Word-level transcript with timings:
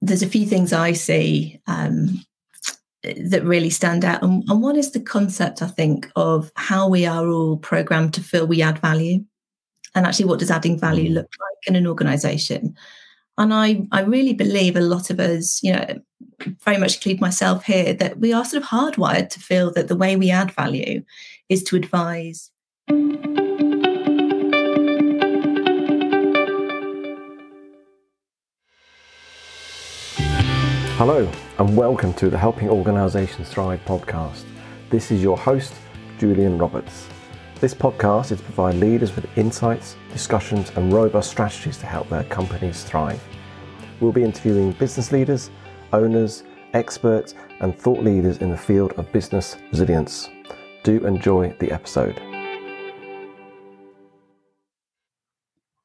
there's 0.00 0.22
a 0.22 0.28
few 0.28 0.46
things 0.46 0.72
I 0.72 0.92
see 0.92 1.60
um, 1.66 2.24
that 3.02 3.44
really 3.44 3.70
stand 3.70 4.04
out. 4.04 4.22
And, 4.22 4.44
and 4.48 4.62
one 4.62 4.76
is 4.76 4.92
the 4.92 5.00
concept, 5.00 5.62
I 5.62 5.66
think, 5.66 6.10
of 6.16 6.50
how 6.56 6.88
we 6.88 7.06
are 7.06 7.28
all 7.28 7.56
programmed 7.58 8.14
to 8.14 8.22
feel 8.22 8.46
we 8.46 8.62
add 8.62 8.78
value. 8.78 9.24
And 9.94 10.06
actually, 10.06 10.26
what 10.26 10.38
does 10.38 10.50
adding 10.50 10.78
value 10.78 11.10
mm. 11.10 11.14
look 11.14 11.28
like 11.40 11.66
in 11.66 11.76
an 11.76 11.86
organization? 11.86 12.74
And 13.38 13.54
I, 13.54 13.86
I 13.90 14.02
really 14.02 14.34
believe 14.34 14.76
a 14.76 14.80
lot 14.80 15.10
of 15.10 15.18
us, 15.18 15.62
you 15.62 15.72
know, 15.72 16.00
very 16.64 16.78
much 16.78 16.96
include 16.96 17.20
myself 17.20 17.64
here, 17.64 17.94
that 17.94 18.18
we 18.18 18.32
are 18.32 18.44
sort 18.44 18.62
of 18.62 18.68
hardwired 18.68 19.30
to 19.30 19.40
feel 19.40 19.72
that 19.72 19.88
the 19.88 19.96
way 19.96 20.16
we 20.16 20.30
add 20.30 20.52
value 20.52 21.02
is 21.48 21.62
to 21.64 21.76
advise. 21.76 22.50
Hello, 31.00 31.26
and 31.58 31.74
welcome 31.78 32.12
to 32.12 32.28
the 32.28 32.36
Helping 32.36 32.68
Organisations 32.68 33.48
Thrive 33.48 33.80
podcast. 33.86 34.44
This 34.90 35.10
is 35.10 35.22
your 35.22 35.38
host, 35.38 35.72
Julian 36.18 36.58
Roberts. 36.58 37.08
This 37.58 37.72
podcast 37.72 38.32
is 38.32 38.38
to 38.40 38.44
provide 38.44 38.74
leaders 38.74 39.16
with 39.16 39.26
insights, 39.38 39.96
discussions, 40.12 40.70
and 40.76 40.92
robust 40.92 41.30
strategies 41.30 41.78
to 41.78 41.86
help 41.86 42.10
their 42.10 42.24
companies 42.24 42.84
thrive. 42.84 43.18
We'll 44.00 44.12
be 44.12 44.24
interviewing 44.24 44.72
business 44.72 45.10
leaders, 45.10 45.50
owners, 45.94 46.42
experts, 46.74 47.34
and 47.60 47.74
thought 47.74 48.04
leaders 48.04 48.36
in 48.36 48.50
the 48.50 48.56
field 48.58 48.92
of 48.98 49.10
business 49.10 49.56
resilience. 49.70 50.28
Do 50.82 51.06
enjoy 51.06 51.56
the 51.60 51.72
episode. 51.72 52.20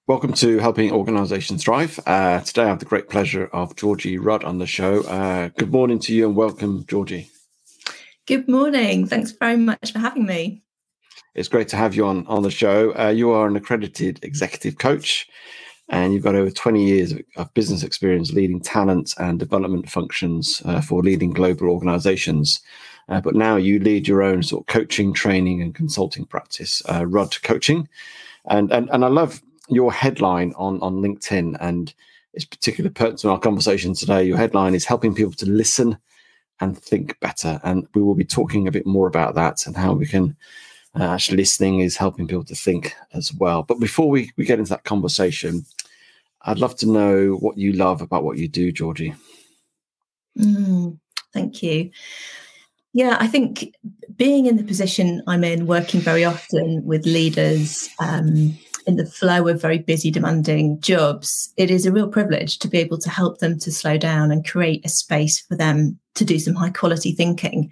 Welcome 0.07 0.33
to 0.33 0.59
Helping 0.59 0.91
Organisations 0.91 1.63
Thrive. 1.63 1.99
Uh, 2.05 2.39
today 2.41 2.61
I 2.61 2.67
have 2.67 2.77
the 2.77 2.85
great 2.85 3.09
pleasure 3.09 3.49
of 3.51 3.75
Georgie 3.75 4.19
Rudd 4.19 4.43
on 4.43 4.59
the 4.59 4.67
show. 4.67 5.01
Uh, 5.01 5.49
good 5.57 5.71
morning 5.71 5.97
to 6.01 6.13
you 6.13 6.27
and 6.27 6.35
welcome, 6.35 6.85
Georgie. 6.85 7.31
Good 8.27 8.47
morning. 8.47 9.07
Thanks 9.07 9.31
very 9.31 9.57
much 9.57 9.93
for 9.93 9.97
having 9.97 10.27
me. 10.27 10.61
It's 11.33 11.47
great 11.47 11.69
to 11.69 11.77
have 11.77 11.95
you 11.95 12.05
on, 12.05 12.27
on 12.27 12.43
the 12.43 12.51
show. 12.51 12.95
Uh, 12.95 13.07
you 13.07 13.31
are 13.31 13.47
an 13.47 13.55
accredited 13.55 14.19
executive 14.21 14.77
coach 14.77 15.27
and 15.89 16.13
you've 16.13 16.21
got 16.21 16.35
over 16.35 16.51
20 16.51 16.85
years 16.85 17.15
of 17.35 17.51
business 17.55 17.81
experience 17.81 18.31
leading 18.31 18.61
talent 18.61 19.15
and 19.17 19.39
development 19.39 19.89
functions 19.89 20.61
uh, 20.65 20.81
for 20.81 21.01
leading 21.01 21.31
global 21.31 21.67
organisations. 21.67 22.61
Uh, 23.09 23.21
but 23.21 23.33
now 23.33 23.55
you 23.55 23.79
lead 23.79 24.07
your 24.07 24.21
own 24.21 24.43
sort 24.43 24.61
of 24.61 24.67
coaching, 24.67 25.13
training, 25.13 25.63
and 25.63 25.73
consulting 25.73 26.25
practice, 26.25 26.83
uh, 26.91 27.07
Rudd 27.07 27.41
Coaching. 27.41 27.89
And, 28.47 28.71
and, 28.71 28.87
and 28.91 29.03
I 29.03 29.07
love 29.07 29.41
your 29.69 29.91
headline 29.91 30.53
on 30.57 30.79
on 30.81 31.01
LinkedIn, 31.01 31.57
and 31.59 31.93
it's 32.33 32.45
particularly 32.45 32.93
pertinent 32.93 33.19
to 33.19 33.29
our 33.29 33.39
conversation 33.39 33.93
today. 33.93 34.23
Your 34.23 34.37
headline 34.37 34.75
is 34.75 34.85
helping 34.85 35.15
people 35.15 35.33
to 35.33 35.49
listen 35.49 35.97
and 36.61 36.77
think 36.77 37.19
better, 37.19 37.59
and 37.63 37.87
we 37.93 38.01
will 38.01 38.15
be 38.15 38.25
talking 38.25 38.67
a 38.67 38.71
bit 38.71 38.85
more 38.85 39.07
about 39.07 39.35
that 39.35 39.65
and 39.67 39.75
how 39.75 39.93
we 39.93 40.05
can. 40.05 40.35
Uh, 40.97 41.03
actually, 41.03 41.35
listening 41.35 41.81
is 41.81 41.97
helping 41.97 42.25
people 42.25 42.45
to 42.45 42.55
think 42.55 42.95
as 43.13 43.33
well. 43.33 43.63
But 43.63 43.81
before 43.81 44.09
we, 44.09 44.31
we 44.37 44.45
get 44.45 44.59
into 44.59 44.69
that 44.69 44.85
conversation, 44.85 45.65
I'd 46.43 46.59
love 46.59 46.77
to 46.77 46.85
know 46.85 47.33
what 47.33 47.57
you 47.57 47.73
love 47.73 48.01
about 48.01 48.23
what 48.23 48.37
you 48.37 48.47
do, 48.47 48.71
Georgie. 48.71 49.13
Mm, 50.39 50.97
thank 51.33 51.61
you. 51.61 51.91
Yeah, 52.93 53.17
I 53.19 53.27
think 53.27 53.75
being 54.15 54.45
in 54.45 54.55
the 54.55 54.63
position 54.63 55.21
I'm 55.27 55.43
in, 55.43 55.67
working 55.67 55.99
very 55.99 56.23
often 56.23 56.85
with 56.85 57.05
leaders, 57.05 57.89
um, 57.99 58.57
in 58.85 58.95
the 58.95 59.05
flow 59.05 59.47
of 59.47 59.61
very 59.61 59.79
busy, 59.79 60.11
demanding 60.11 60.79
jobs, 60.79 61.53
it 61.57 61.71
is 61.71 61.85
a 61.85 61.91
real 61.91 62.07
privilege 62.07 62.59
to 62.59 62.67
be 62.67 62.77
able 62.77 62.97
to 62.99 63.09
help 63.09 63.39
them 63.39 63.59
to 63.59 63.71
slow 63.71 63.97
down 63.97 64.31
and 64.31 64.47
create 64.47 64.85
a 64.85 64.89
space 64.89 65.39
for 65.39 65.55
them 65.55 65.99
to 66.15 66.25
do 66.25 66.39
some 66.39 66.55
high 66.55 66.69
quality 66.69 67.11
thinking. 67.11 67.71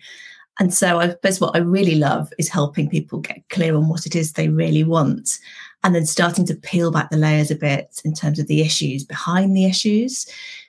And 0.59 0.73
so 0.73 0.99
I 0.99 1.09
suppose 1.09 1.41
what 1.41 1.55
I 1.55 1.59
really 1.59 1.95
love 1.95 2.31
is 2.37 2.49
helping 2.49 2.89
people 2.89 3.19
get 3.19 3.47
clear 3.49 3.75
on 3.75 3.89
what 3.89 4.05
it 4.05 4.15
is 4.15 4.33
they 4.33 4.49
really 4.49 4.83
want 4.83 5.39
and 5.83 5.93
then 5.93 6.05
starting 6.05 6.45
to 6.45 6.55
peel 6.55 6.91
back 6.91 7.09
the 7.09 7.17
layers 7.17 7.51
a 7.51 7.55
bit 7.55 8.01
in 8.05 8.13
terms 8.13 8.39
of 8.39 8.47
the 8.47 8.61
issues 8.61 9.03
behind 9.03 9.55
the 9.55 9.65
issues. 9.65 10.25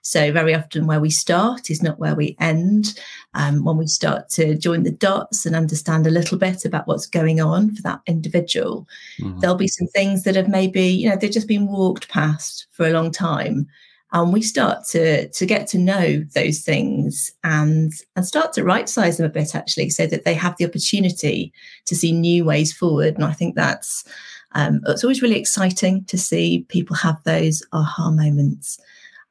So, 0.06 0.32
very 0.32 0.54
often 0.54 0.86
where 0.86 1.00
we 1.00 1.08
start 1.08 1.70
is 1.70 1.82
not 1.82 1.98
where 1.98 2.14
we 2.14 2.36
end. 2.38 2.98
Um, 3.32 3.64
when 3.64 3.78
we 3.78 3.86
start 3.86 4.28
to 4.30 4.54
join 4.54 4.82
the 4.82 4.90
dots 4.90 5.46
and 5.46 5.56
understand 5.56 6.06
a 6.06 6.10
little 6.10 6.36
bit 6.36 6.66
about 6.66 6.86
what's 6.86 7.06
going 7.06 7.40
on 7.40 7.74
for 7.74 7.80
that 7.82 8.00
individual, 8.06 8.86
mm-hmm. 9.18 9.40
there'll 9.40 9.56
be 9.56 9.66
some 9.66 9.88
things 9.88 10.24
that 10.24 10.36
have 10.36 10.46
maybe, 10.48 10.82
you 10.82 11.08
know, 11.08 11.16
they've 11.16 11.30
just 11.30 11.48
been 11.48 11.66
walked 11.66 12.10
past 12.10 12.66
for 12.70 12.86
a 12.86 12.92
long 12.92 13.10
time. 13.10 13.66
And 14.12 14.30
we 14.30 14.42
start 14.42 14.84
to, 14.90 15.28
to 15.28 15.46
get 15.46 15.66
to 15.68 15.78
know 15.78 16.22
those 16.34 16.60
things 16.60 17.32
and, 17.42 17.90
and 18.14 18.26
start 18.26 18.52
to 18.52 18.62
right 18.62 18.88
size 18.88 19.16
them 19.16 19.26
a 19.26 19.30
bit, 19.30 19.54
actually, 19.54 19.88
so 19.88 20.06
that 20.06 20.24
they 20.24 20.34
have 20.34 20.56
the 20.58 20.66
opportunity 20.66 21.52
to 21.86 21.96
see 21.96 22.12
new 22.12 22.44
ways 22.44 22.72
forward. 22.72 23.14
And 23.14 23.24
I 23.24 23.32
think 23.32 23.56
that's 23.56 24.04
um, 24.52 24.82
it's 24.86 25.02
always 25.02 25.22
really 25.22 25.38
exciting 25.38 26.04
to 26.04 26.18
see 26.18 26.66
people 26.68 26.94
have 26.94 27.22
those 27.24 27.62
aha 27.72 28.10
moments. 28.10 28.78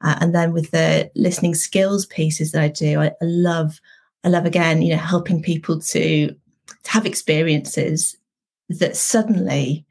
Uh, 0.03 0.15
and 0.19 0.35
then 0.35 0.53
with 0.53 0.71
the 0.71 1.09
listening 1.15 1.55
skills 1.55 2.05
pieces 2.05 2.51
that 2.51 2.61
I 2.61 2.67
do, 2.67 2.99
I, 2.99 3.07
I 3.07 3.13
love, 3.21 3.79
I 4.23 4.29
love 4.29 4.45
again, 4.45 4.81
you 4.81 4.93
know, 4.93 5.01
helping 5.01 5.41
people 5.41 5.79
to, 5.79 6.27
to 6.27 6.91
have 6.91 7.05
experiences 7.05 8.17
that 8.69 8.95
suddenly 8.95 9.85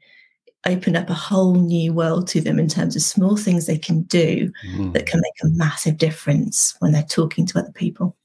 open 0.65 0.95
up 0.95 1.09
a 1.09 1.13
whole 1.13 1.55
new 1.55 1.91
world 1.93 2.27
to 2.27 2.41
them 2.41 2.57
in 2.57 2.67
terms 2.67 2.95
of 2.95 3.01
small 3.01 3.35
things 3.35 3.65
they 3.65 3.77
can 3.77 4.03
do 4.03 4.51
mm. 4.65 4.93
that 4.93 5.05
can 5.05 5.19
make 5.19 5.33
a 5.43 5.57
massive 5.57 5.97
difference 5.97 6.75
when 6.79 6.91
they're 6.91 7.03
talking 7.03 7.45
to 7.45 7.59
other 7.59 7.71
people 7.73 8.15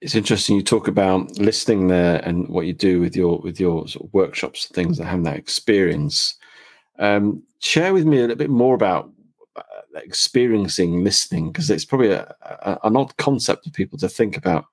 it's 0.00 0.14
interesting 0.14 0.56
you 0.56 0.62
talk 0.62 0.88
about 0.88 1.30
listening 1.38 1.88
there 1.88 2.16
and 2.24 2.48
what 2.48 2.66
you 2.66 2.72
do 2.72 3.00
with 3.00 3.14
your 3.14 3.38
with 3.40 3.60
your 3.60 3.86
sort 3.86 4.06
of 4.06 4.14
workshops 4.14 4.66
and 4.66 4.74
things 4.74 4.98
that 4.98 5.04
have 5.04 5.24
that 5.24 5.36
experience 5.36 6.36
um, 6.98 7.42
share 7.60 7.94
with 7.94 8.04
me 8.04 8.18
a 8.18 8.20
little 8.22 8.36
bit 8.36 8.50
more 8.50 8.74
about 8.74 9.10
experiencing 9.94 11.04
listening 11.04 11.50
because 11.50 11.70
it's 11.70 11.84
probably 11.84 12.10
a, 12.10 12.34
a, 12.42 12.78
an 12.84 12.96
odd 12.96 13.16
concept 13.16 13.64
for 13.64 13.70
people 13.70 13.98
to 13.98 14.08
think 14.08 14.36
about 14.36 14.66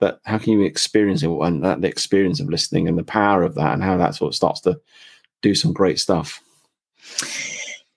that 0.00 0.20
how 0.24 0.38
can 0.38 0.52
you 0.52 0.62
experience 0.62 1.22
it 1.22 1.28
and 1.28 1.64
that 1.64 1.80
the 1.80 1.88
experience 1.88 2.40
of 2.40 2.48
listening 2.48 2.88
and 2.88 2.96
the 2.96 3.04
power 3.04 3.42
of 3.42 3.54
that 3.54 3.72
and 3.72 3.82
how 3.82 3.96
that 3.96 4.14
sort 4.14 4.30
of 4.30 4.36
starts 4.36 4.60
to 4.60 4.80
do 5.42 5.54
some 5.54 5.72
great 5.72 5.98
stuff 5.98 6.40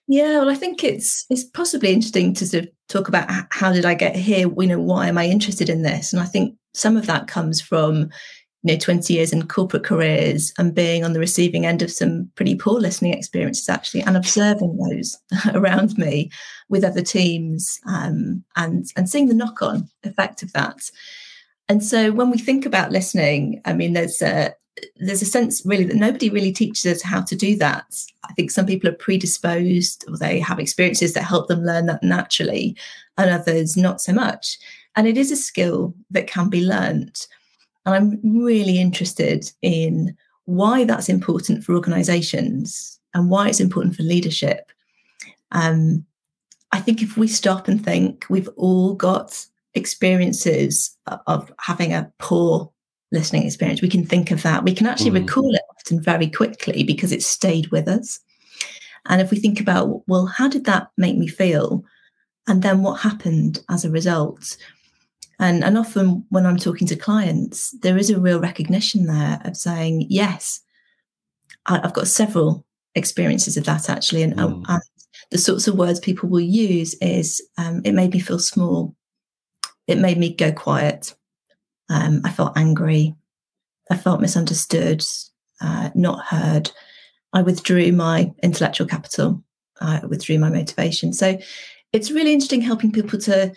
yeah, 0.06 0.38
well, 0.38 0.50
I 0.50 0.54
think 0.54 0.84
it's 0.84 1.24
it's 1.30 1.44
possibly 1.44 1.92
interesting 1.92 2.34
to 2.34 2.46
sort 2.46 2.64
of 2.64 2.70
talk 2.88 3.08
about 3.08 3.30
how 3.50 3.72
did 3.72 3.86
I 3.86 3.94
get 3.94 4.14
here? 4.14 4.48
You 4.58 4.66
know, 4.66 4.80
why 4.80 5.08
am 5.08 5.16
I 5.16 5.26
interested 5.26 5.70
in 5.70 5.82
this? 5.82 6.12
And 6.12 6.20
I 6.20 6.26
think 6.26 6.56
some 6.74 6.96
of 6.96 7.06
that 7.06 7.26
comes 7.26 7.60
from 7.60 8.10
you 8.64 8.72
know 8.72 8.78
20 8.78 9.12
years 9.12 9.32
in 9.32 9.46
corporate 9.46 9.84
careers 9.84 10.52
and 10.58 10.74
being 10.74 11.04
on 11.04 11.12
the 11.12 11.20
receiving 11.20 11.66
end 11.66 11.82
of 11.82 11.90
some 11.90 12.30
pretty 12.34 12.56
poor 12.56 12.80
listening 12.80 13.12
experiences 13.12 13.68
actually 13.68 14.02
and 14.02 14.16
observing 14.16 14.76
those 14.78 15.18
around 15.54 15.96
me 15.96 16.30
with 16.68 16.82
other 16.82 17.02
teams 17.02 17.78
um, 17.86 18.42
and 18.56 18.86
and 18.96 19.08
seeing 19.08 19.28
the 19.28 19.34
knock 19.34 19.62
on 19.62 19.88
effect 20.02 20.42
of 20.42 20.52
that. 20.54 20.90
And 21.68 21.84
so 21.84 22.10
when 22.10 22.30
we 22.30 22.38
think 22.38 22.66
about 22.66 22.92
listening 22.92 23.62
i 23.64 23.72
mean 23.72 23.92
there's 23.92 24.20
a 24.20 24.54
there's 24.96 25.22
a 25.22 25.26
sense 25.26 25.64
really 25.64 25.84
that 25.84 25.96
nobody 25.96 26.30
really 26.30 26.52
teaches 26.52 26.84
us 26.86 27.02
how 27.02 27.22
to 27.22 27.36
do 27.36 27.56
that. 27.56 27.84
I 28.28 28.32
think 28.32 28.50
some 28.50 28.66
people 28.66 28.90
are 28.90 28.94
predisposed 28.94 30.04
or 30.08 30.16
they 30.16 30.40
have 30.40 30.58
experiences 30.58 31.14
that 31.14 31.22
help 31.22 31.48
them 31.48 31.64
learn 31.64 31.86
that 31.86 32.02
naturally 32.02 32.76
and 33.16 33.30
others 33.30 33.76
not 33.76 34.00
so 34.00 34.12
much. 34.12 34.58
And 34.96 35.06
it 35.06 35.16
is 35.16 35.30
a 35.30 35.36
skill 35.36 35.94
that 36.10 36.26
can 36.26 36.48
be 36.48 36.64
learnt. 36.64 37.26
And 37.86 37.94
I'm 37.94 38.20
really 38.22 38.80
interested 38.80 39.50
in 39.62 40.16
why 40.46 40.84
that's 40.84 41.08
important 41.08 41.64
for 41.64 41.74
organizations 41.74 42.98
and 43.14 43.30
why 43.30 43.48
it's 43.48 43.60
important 43.60 43.96
for 43.96 44.02
leadership. 44.02 44.70
Um, 45.52 46.04
I 46.72 46.80
think 46.80 47.02
if 47.02 47.16
we 47.16 47.28
stop 47.28 47.68
and 47.68 47.82
think, 47.82 48.26
we've 48.28 48.48
all 48.56 48.94
got 48.94 49.46
experiences 49.74 50.96
of 51.26 51.52
having 51.60 51.92
a 51.92 52.10
poor 52.18 52.70
listening 53.12 53.46
experience. 53.46 53.80
We 53.80 53.88
can 53.88 54.04
think 54.04 54.30
of 54.30 54.42
that. 54.42 54.64
We 54.64 54.74
can 54.74 54.86
actually 54.86 55.12
mm. 55.12 55.26
recall 55.26 55.54
it 55.54 55.62
often 55.70 56.00
very 56.00 56.28
quickly 56.28 56.82
because 56.82 57.12
it 57.12 57.22
stayed 57.22 57.68
with 57.68 57.88
us. 57.88 58.20
And 59.06 59.20
if 59.20 59.30
we 59.30 59.38
think 59.38 59.60
about, 59.60 60.02
well, 60.08 60.26
how 60.26 60.48
did 60.48 60.64
that 60.64 60.88
make 60.96 61.16
me 61.16 61.28
feel? 61.28 61.84
And 62.46 62.62
then 62.62 62.82
what 62.82 63.00
happened 63.00 63.60
as 63.70 63.84
a 63.84 63.90
result? 63.90 64.56
And, 65.38 65.64
and 65.64 65.76
often 65.76 66.24
when 66.30 66.46
I'm 66.46 66.56
talking 66.56 66.86
to 66.88 66.96
clients, 66.96 67.72
there 67.82 67.98
is 67.98 68.10
a 68.10 68.20
real 68.20 68.40
recognition 68.40 69.06
there 69.06 69.40
of 69.44 69.56
saying, 69.56 70.06
yes, 70.08 70.60
I, 71.66 71.80
have 71.80 71.92
got 71.92 72.06
several 72.06 72.64
experiences 72.94 73.56
of 73.56 73.64
that 73.64 73.88
actually. 73.90 74.22
And, 74.22 74.34
mm. 74.34 74.64
and, 74.68 74.82
the 75.30 75.38
sorts 75.38 75.66
of 75.66 75.76
words 75.76 76.00
people 76.00 76.28
will 76.28 76.40
use 76.40 76.94
is, 77.00 77.42
um, 77.56 77.80
it 77.84 77.92
made 77.92 78.12
me 78.12 78.20
feel 78.20 78.38
small. 78.38 78.94
It 79.86 79.98
made 79.98 80.18
me 80.18 80.34
go 80.34 80.52
quiet. 80.52 81.14
Um, 81.88 82.20
I 82.24 82.30
felt 82.30 82.56
angry. 82.56 83.14
I 83.90 83.96
felt 83.96 84.20
misunderstood, 84.20 85.02
uh, 85.60 85.90
not 85.94 86.24
heard. 86.26 86.70
I 87.32 87.42
withdrew 87.42 87.92
my 87.92 88.32
intellectual 88.42 88.86
capital. 88.86 89.42
I 89.80 90.04
withdrew 90.06 90.38
my 90.38 90.50
motivation. 90.50 91.12
So 91.12 91.38
it's 91.92 92.10
really 92.10 92.32
interesting 92.32 92.60
helping 92.60 92.92
people 92.92 93.18
to 93.20 93.52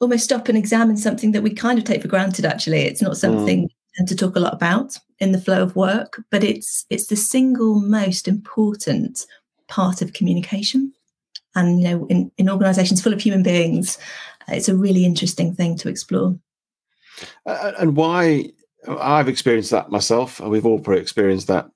almost 0.00 0.24
stop 0.24 0.48
and 0.48 0.58
examine 0.58 0.96
something 0.96 1.32
that 1.32 1.42
we 1.42 1.52
kind 1.52 1.78
of 1.78 1.84
take 1.84 2.02
for 2.02 2.08
granted 2.08 2.44
actually. 2.44 2.82
It's 2.82 3.02
not 3.02 3.16
something 3.16 3.64
mm. 3.64 3.70
tend 3.96 4.08
to 4.08 4.16
talk 4.16 4.36
a 4.36 4.40
lot 4.40 4.54
about 4.54 4.98
in 5.20 5.32
the 5.32 5.40
flow 5.40 5.62
of 5.62 5.76
work 5.76 6.20
but 6.30 6.42
it's 6.42 6.84
it's 6.90 7.06
the 7.06 7.16
single 7.16 7.80
most 7.80 8.26
important 8.28 9.26
part 9.68 10.02
of 10.02 10.12
communication. 10.12 10.92
And 11.54 11.80
you 11.80 11.88
know 11.88 12.06
in, 12.06 12.30
in 12.36 12.50
organizations 12.50 13.00
full 13.00 13.12
of 13.12 13.20
human 13.20 13.42
beings 13.42 13.98
it's 14.48 14.68
a 14.68 14.76
really 14.76 15.04
interesting 15.04 15.54
thing 15.54 15.76
to 15.78 15.88
explore. 15.88 16.38
Uh, 17.46 17.72
and 17.78 17.96
why 17.96 18.50
i've 18.98 19.28
experienced 19.28 19.70
that 19.70 19.90
myself 19.90 20.40
and 20.40 20.50
we've 20.50 20.66
all 20.66 20.78
probably 20.78 21.00
experienced 21.00 21.46
that. 21.46 21.70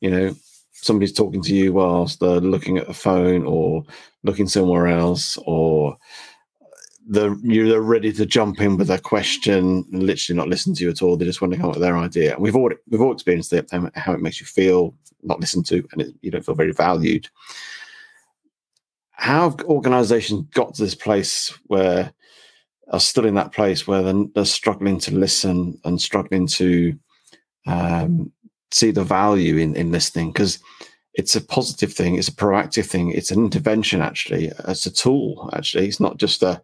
You 0.00 0.10
know 0.10 0.36
somebody's 0.72 1.12
talking 1.12 1.42
to 1.42 1.54
you 1.54 1.72
whilst 1.72 2.20
they're 2.20 2.40
looking 2.40 2.78
at 2.78 2.86
the 2.86 2.94
phone 2.94 3.44
or 3.44 3.84
looking 4.22 4.46
somewhere 4.46 4.86
else 4.86 5.38
or 5.44 5.96
they're 7.06 7.36
you're 7.42 7.80
ready 7.80 8.12
to 8.12 8.26
jump 8.26 8.60
in 8.60 8.76
with 8.76 8.90
a 8.90 8.98
question 8.98 9.84
and 9.92 10.02
literally 10.02 10.36
not 10.36 10.48
listen 10.48 10.74
to 10.74 10.84
you 10.84 10.90
at 10.90 11.02
all. 11.02 11.16
They 11.16 11.24
just 11.24 11.40
want 11.40 11.52
to 11.54 11.58
come 11.58 11.70
up 11.70 11.76
with 11.76 11.82
their 11.82 11.96
idea. 11.96 12.34
And 12.34 12.42
we've 12.42 12.56
all 12.56 12.70
we've 12.88 13.00
all 13.00 13.12
experienced 13.12 13.52
it 13.52 13.68
how 13.94 14.12
it 14.12 14.20
makes 14.20 14.40
you 14.40 14.46
feel 14.46 14.94
not 15.22 15.40
listened 15.40 15.66
to 15.66 15.86
and 15.92 16.02
it, 16.02 16.14
you 16.20 16.30
don't 16.30 16.44
feel 16.44 16.54
very 16.54 16.72
valued. 16.72 17.28
How 19.12 19.50
have 19.50 19.60
organisations 19.64 20.46
got 20.52 20.74
to 20.74 20.82
this 20.82 20.94
place 20.94 21.56
where 21.66 22.12
are 22.88 23.00
still 23.00 23.24
in 23.24 23.34
that 23.34 23.52
place 23.52 23.86
where 23.86 24.02
they're, 24.02 24.24
they're 24.34 24.44
struggling 24.44 24.98
to 25.00 25.14
listen 25.14 25.78
and 25.84 26.00
struggling 26.00 26.46
to 26.46 26.96
um, 27.66 28.32
see 28.70 28.90
the 28.90 29.02
value 29.04 29.56
in, 29.56 29.74
in 29.74 29.90
listening 29.90 30.32
because 30.32 30.58
it's 31.14 31.34
a 31.34 31.40
positive 31.40 31.92
thing 31.92 32.14
it's 32.14 32.28
a 32.28 32.32
proactive 32.32 32.86
thing 32.86 33.10
it's 33.10 33.30
an 33.30 33.38
intervention 33.44 34.02
actually 34.02 34.52
it's 34.68 34.86
a 34.86 34.92
tool 34.92 35.50
actually 35.54 35.88
it's 35.88 35.98
not 35.98 36.18
just 36.18 36.42
a 36.42 36.62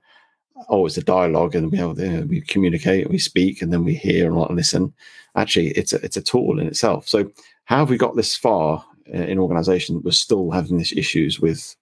oh 0.68 0.86
it's 0.86 0.96
a 0.96 1.02
dialogue 1.02 1.54
and 1.54 1.70
we 1.70 1.78
have 1.78 1.96
know, 1.96 2.22
we 2.22 2.40
communicate 2.40 3.08
we 3.10 3.18
speak 3.18 3.62
and 3.62 3.72
then 3.72 3.84
we 3.84 3.94
hear 3.94 4.26
and 4.26 4.56
listen 4.56 4.92
actually 5.36 5.68
it's 5.68 5.92
a, 5.92 6.04
it's 6.04 6.16
a 6.16 6.22
tool 6.22 6.58
in 6.58 6.66
itself 6.66 7.08
so 7.08 7.30
how 7.64 7.78
have 7.78 7.90
we 7.90 7.96
got 7.96 8.16
this 8.16 8.36
far 8.36 8.84
in 9.06 9.38
organization 9.38 10.00
we're 10.04 10.10
still 10.10 10.50
having 10.50 10.78
these 10.78 10.92
issues 10.92 11.40
with 11.40 11.76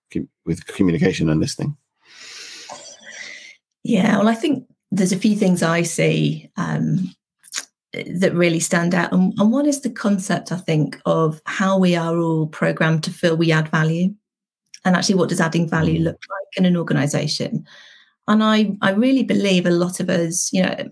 with 0.44 0.66
communication 0.66 1.28
and 1.28 1.40
listening 1.40 1.76
yeah 3.82 4.18
well 4.18 4.28
i 4.28 4.34
think 4.34 4.66
there's 4.90 5.12
a 5.12 5.18
few 5.18 5.36
things 5.36 5.62
i 5.62 5.82
see 5.82 6.50
um, 6.56 7.10
that 7.92 8.34
really 8.34 8.60
stand 8.60 8.94
out. 8.94 9.12
And, 9.12 9.32
and 9.38 9.52
one 9.52 9.66
is 9.66 9.80
the 9.80 9.90
concept, 9.90 10.52
I 10.52 10.56
think, 10.56 11.00
of 11.06 11.40
how 11.46 11.78
we 11.78 11.96
are 11.96 12.18
all 12.18 12.46
programmed 12.46 13.04
to 13.04 13.10
feel 13.10 13.36
we 13.36 13.52
add 13.52 13.68
value. 13.68 14.14
And 14.84 14.96
actually, 14.96 15.16
what 15.16 15.28
does 15.28 15.40
adding 15.40 15.68
value 15.68 16.00
mm. 16.00 16.04
look 16.04 16.16
like 16.16 16.56
in 16.56 16.64
an 16.64 16.76
organization? 16.76 17.66
And 18.30 18.44
I, 18.44 18.76
I 18.80 18.92
really 18.92 19.24
believe 19.24 19.66
a 19.66 19.70
lot 19.70 19.98
of 19.98 20.08
us, 20.08 20.52
you 20.52 20.62
know, 20.62 20.88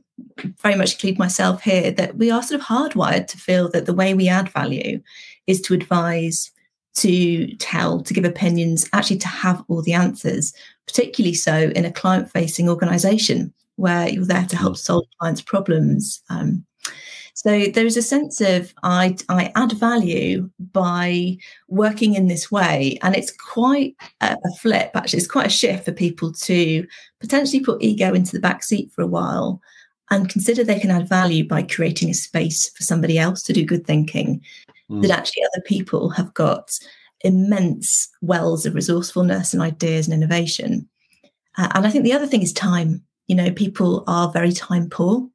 very 0.61 0.75
much 0.75 0.94
include 0.94 1.20
myself 1.20 1.62
here, 1.62 1.93
that 1.93 2.17
we 2.17 2.32
are 2.32 2.43
sort 2.43 2.61
of 2.61 2.67
hardwired 2.67 3.29
to 3.29 3.38
feel 3.38 3.70
that 3.70 3.87
the 3.87 3.94
way 3.94 4.12
we 4.12 4.29
add 4.29 4.49
value 4.49 5.00
is 5.46 5.61
to 5.61 5.75
advise, 5.75 6.50
to 6.96 7.46
tell, 7.58 8.02
to 8.02 8.12
give 8.12 8.25
opinions, 8.25 8.90
actually 8.93 9.19
to 9.19 9.29
have 9.29 9.64
all 9.69 9.82
the 9.82 9.93
answers, 9.93 10.52
particularly 10.88 11.32
so 11.32 11.70
in 11.76 11.85
a 11.85 11.93
client 11.93 12.29
facing 12.29 12.69
organization 12.69 13.55
where 13.76 14.08
you're 14.08 14.25
there 14.25 14.46
to 14.46 14.56
help 14.56 14.75
mm. 14.75 14.79
solve 14.79 15.05
clients' 15.20 15.40
problems. 15.40 16.20
Um, 16.31 16.67
so 17.38 17.67
there's 17.73 17.96
a 17.96 18.02
sense 18.02 18.40
of 18.40 18.75
I, 18.82 19.14
I 19.29 19.52
add 19.55 19.70
value 19.70 20.50
by 20.58 21.37
working 21.69 22.14
in 22.14 22.26
this 22.26 22.50
way. 22.50 22.99
And 23.00 23.14
it's 23.14 23.31
quite 23.31 23.94
a, 24.20 24.32
a 24.32 24.56
flip, 24.61 24.90
actually. 24.96 25.19
It's 25.19 25.29
quite 25.29 25.46
a 25.46 25.50
shift 25.50 25.85
for 25.85 25.93
people 25.93 26.32
to 26.32 26.85
potentially 27.20 27.61
put 27.61 27.81
ego 27.81 28.12
into 28.12 28.32
the 28.32 28.40
back 28.40 28.64
seat 28.64 28.90
for 28.90 29.02
a 29.02 29.06
while 29.06 29.62
and 30.11 30.29
consider 30.29 30.64
they 30.64 30.81
can 30.81 30.90
add 30.90 31.08
value 31.08 31.46
by 31.46 31.62
creating 31.62 32.11
a 32.11 32.14
space 32.14 32.70
for 32.70 32.82
somebody 32.82 33.20
else 33.20 33.44
to 33.44 33.52
do 33.52 33.64
good 33.64 33.87
thinking. 33.87 34.43
Mm. 34.90 35.02
That 35.02 35.12
actually 35.12 35.44
other 35.44 35.62
people 35.64 36.11
have 36.11 36.35
got 36.35 36.76
immense 37.20 38.08
wells 38.20 38.67
of 38.67 38.75
resourcefulness 38.75 39.52
and 39.52 39.62
ideas 39.62 40.08
and 40.08 40.14
innovation. 40.14 40.88
Uh, 41.56 41.69
and 41.76 41.87
I 41.87 41.90
think 41.90 42.02
the 42.02 42.14
other 42.14 42.26
thing 42.26 42.43
is 42.43 42.52
time. 42.52 43.05
You 43.29 43.37
know, 43.37 43.52
people 43.52 44.02
are 44.08 44.32
very 44.32 44.50
time 44.50 44.90
poor 44.90 45.29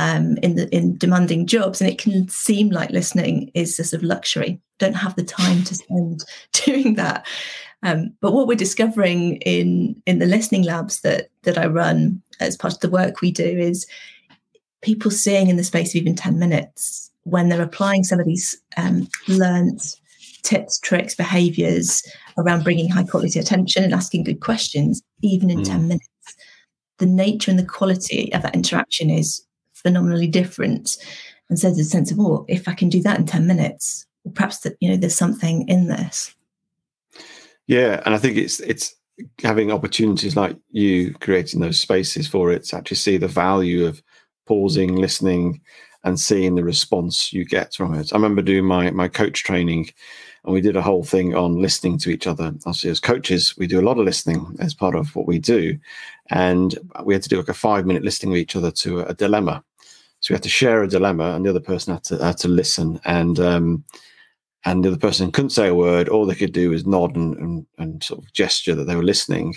um, 0.00 0.38
in 0.38 0.54
the 0.56 0.66
in 0.74 0.96
demanding 0.96 1.46
jobs, 1.46 1.80
and 1.80 1.90
it 1.90 1.98
can 1.98 2.26
seem 2.28 2.70
like 2.70 2.90
listening 2.90 3.50
is 3.54 3.78
a 3.78 3.84
sort 3.84 4.02
of 4.02 4.08
luxury. 4.08 4.58
Don't 4.78 4.94
have 4.94 5.14
the 5.14 5.22
time 5.22 5.62
to 5.64 5.74
spend 5.74 6.24
doing 6.52 6.94
that. 6.94 7.26
Um, 7.82 8.14
but 8.20 8.32
what 8.32 8.46
we're 8.46 8.54
discovering 8.54 9.36
in 9.36 10.00
in 10.06 10.18
the 10.18 10.26
listening 10.26 10.62
labs 10.62 11.02
that 11.02 11.28
that 11.42 11.58
I 11.58 11.66
run 11.66 12.22
as 12.40 12.56
part 12.56 12.72
of 12.72 12.80
the 12.80 12.88
work 12.88 13.20
we 13.20 13.30
do 13.30 13.44
is 13.44 13.86
people 14.80 15.10
seeing 15.10 15.48
in 15.48 15.56
the 15.56 15.64
space 15.64 15.90
of 15.90 15.96
even 15.96 16.16
ten 16.16 16.38
minutes 16.38 17.10
when 17.24 17.50
they're 17.50 17.60
applying 17.60 18.02
some 18.02 18.18
of 18.18 18.26
these 18.26 18.58
um, 18.78 19.06
learned 19.28 19.80
tips, 20.42 20.80
tricks, 20.80 21.14
behaviors 21.14 22.02
around 22.38 22.64
bringing 22.64 22.88
high 22.88 23.04
quality 23.04 23.38
attention 23.38 23.84
and 23.84 23.92
asking 23.92 24.24
good 24.24 24.40
questions, 24.40 25.02
even 25.20 25.50
in 25.50 25.60
mm. 25.60 25.66
10 25.66 25.88
minutes. 25.88 26.08
The 26.96 27.04
nature 27.04 27.50
and 27.50 27.60
the 27.60 27.64
quality 27.64 28.32
of 28.32 28.40
that 28.40 28.54
interaction 28.54 29.10
is 29.10 29.44
phenomenally 29.80 30.26
different. 30.26 30.96
And 31.48 31.58
so 31.58 31.68
there's 31.68 31.80
a 31.80 31.84
sense 31.84 32.10
of, 32.10 32.20
oh, 32.20 32.44
if 32.48 32.68
I 32.68 32.74
can 32.74 32.88
do 32.88 33.02
that 33.02 33.18
in 33.18 33.26
10 33.26 33.46
minutes, 33.46 34.06
well, 34.24 34.32
perhaps 34.32 34.60
that, 34.60 34.76
you 34.80 34.88
know, 34.88 34.96
there's 34.96 35.16
something 35.16 35.68
in 35.68 35.88
this. 35.88 36.34
Yeah. 37.66 38.02
And 38.04 38.14
I 38.14 38.18
think 38.18 38.36
it's, 38.36 38.60
it's, 38.60 38.94
having 39.42 39.70
opportunities 39.70 40.36
like 40.36 40.56
you 40.70 41.14
creating 41.14 41.60
those 41.60 41.80
spaces 41.80 42.26
for 42.26 42.50
it 42.50 42.64
to 42.64 42.76
actually 42.76 42.96
see 42.96 43.16
the 43.16 43.28
value 43.28 43.86
of 43.86 44.02
pausing, 44.46 44.96
listening, 44.96 45.60
and 46.04 46.18
seeing 46.18 46.54
the 46.54 46.64
response 46.64 47.32
you 47.32 47.44
get 47.44 47.74
from 47.74 47.94
it. 47.94 48.12
I 48.12 48.16
remember 48.16 48.42
doing 48.42 48.64
my 48.64 48.90
my 48.90 49.08
coach 49.08 49.44
training, 49.44 49.90
and 50.44 50.54
we 50.54 50.60
did 50.60 50.76
a 50.76 50.82
whole 50.82 51.04
thing 51.04 51.34
on 51.34 51.60
listening 51.60 51.98
to 51.98 52.10
each 52.10 52.26
other. 52.26 52.46
Obviously, 52.46 52.90
as 52.90 53.00
coaches, 53.00 53.54
we 53.56 53.66
do 53.66 53.80
a 53.80 53.86
lot 53.88 53.98
of 53.98 54.04
listening 54.04 54.56
as 54.60 54.74
part 54.74 54.94
of 54.94 55.14
what 55.14 55.26
we 55.26 55.38
do, 55.38 55.78
and 56.30 56.78
we 57.04 57.14
had 57.14 57.22
to 57.22 57.28
do 57.28 57.36
like 57.36 57.48
a 57.48 57.54
five 57.54 57.86
minute 57.86 58.02
listening 58.02 58.32
with 58.32 58.40
each 58.40 58.56
other 58.56 58.70
to 58.70 59.00
a, 59.00 59.06
a 59.06 59.14
dilemma. 59.14 59.62
So 60.20 60.32
we 60.32 60.36
had 60.36 60.42
to 60.42 60.48
share 60.48 60.82
a 60.82 60.88
dilemma, 60.88 61.34
and 61.34 61.44
the 61.44 61.50
other 61.50 61.60
person 61.60 61.94
had 61.94 62.04
to 62.04 62.18
had 62.18 62.38
to 62.38 62.48
listen. 62.48 63.00
And 63.04 63.40
um, 63.40 63.84
and 64.64 64.84
the 64.84 64.90
other 64.90 64.98
person 64.98 65.32
couldn't 65.32 65.50
say 65.50 65.68
a 65.68 65.74
word. 65.74 66.08
All 66.08 66.26
they 66.26 66.34
could 66.34 66.52
do 66.52 66.70
was 66.70 66.86
nod 66.86 67.16
and, 67.16 67.34
and, 67.38 67.66
and 67.78 68.04
sort 68.04 68.22
of 68.22 68.32
gesture 68.32 68.74
that 68.74 68.84
they 68.84 68.96
were 68.96 69.02
listening. 69.02 69.56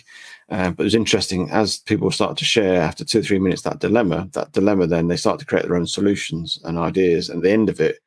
Uh, 0.50 0.72
but 0.72 0.84
it 0.84 0.86
was 0.86 0.96
interesting 0.96 1.50
as 1.50 1.80
people 1.80 2.10
started 2.10 2.38
to 2.38 2.46
share 2.46 2.82
after 2.82 3.04
two 3.04 3.20
or 3.20 3.24
three 3.24 3.40
minutes 3.40 3.64
that 3.64 3.80
dilemma. 3.80 4.30
That 4.32 4.54
dilemma, 4.54 4.88
then 4.88 5.10
they 5.10 5.18
started 5.18 5.40
to 5.40 5.46
create 5.46 5.66
their 5.66 5.76
own 5.76 5.88
solutions 5.88 6.58
and 6.64 6.78
ideas. 6.78 7.30
And 7.30 7.40
at 7.40 7.44
the 7.44 7.52
end 7.52 7.70
of 7.70 7.82
it, 7.82 8.00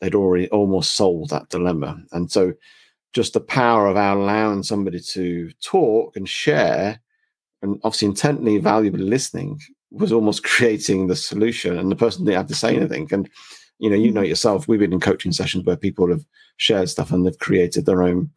they'd 0.00 0.14
already 0.16 0.48
almost 0.48 0.96
solved 0.96 1.30
that 1.30 1.48
dilemma. 1.50 2.02
And 2.12 2.30
so, 2.30 2.52
just 3.12 3.32
the 3.32 3.40
power 3.40 3.86
of 3.86 3.96
allowing 3.96 4.62
somebody 4.62 5.00
to 5.00 5.50
talk 5.62 6.16
and 6.16 6.28
share, 6.28 7.00
and 7.62 7.80
obviously 7.82 8.06
intently, 8.06 8.58
valuably 8.58 9.02
listening, 9.02 9.60
was 9.90 10.12
almost 10.12 10.44
creating 10.44 11.06
the 11.06 11.16
solution 11.16 11.78
and 11.78 11.90
the 11.90 11.96
person 11.96 12.24
didn't 12.24 12.38
have 12.38 12.46
to 12.48 12.54
say 12.54 12.76
anything. 12.76 13.08
And 13.12 13.28
you 13.80 13.90
know 13.90 13.96
you 13.96 14.12
know 14.12 14.20
mm-hmm. 14.20 14.28
yourself 14.28 14.68
we've 14.68 14.78
been 14.78 14.92
in 14.92 15.00
coaching 15.00 15.32
sessions 15.32 15.64
where 15.64 15.76
people 15.76 16.08
have 16.10 16.24
shared 16.58 16.88
stuff 16.88 17.10
and 17.10 17.26
they've 17.26 17.38
created 17.38 17.86
their 17.86 18.02
own 18.02 18.30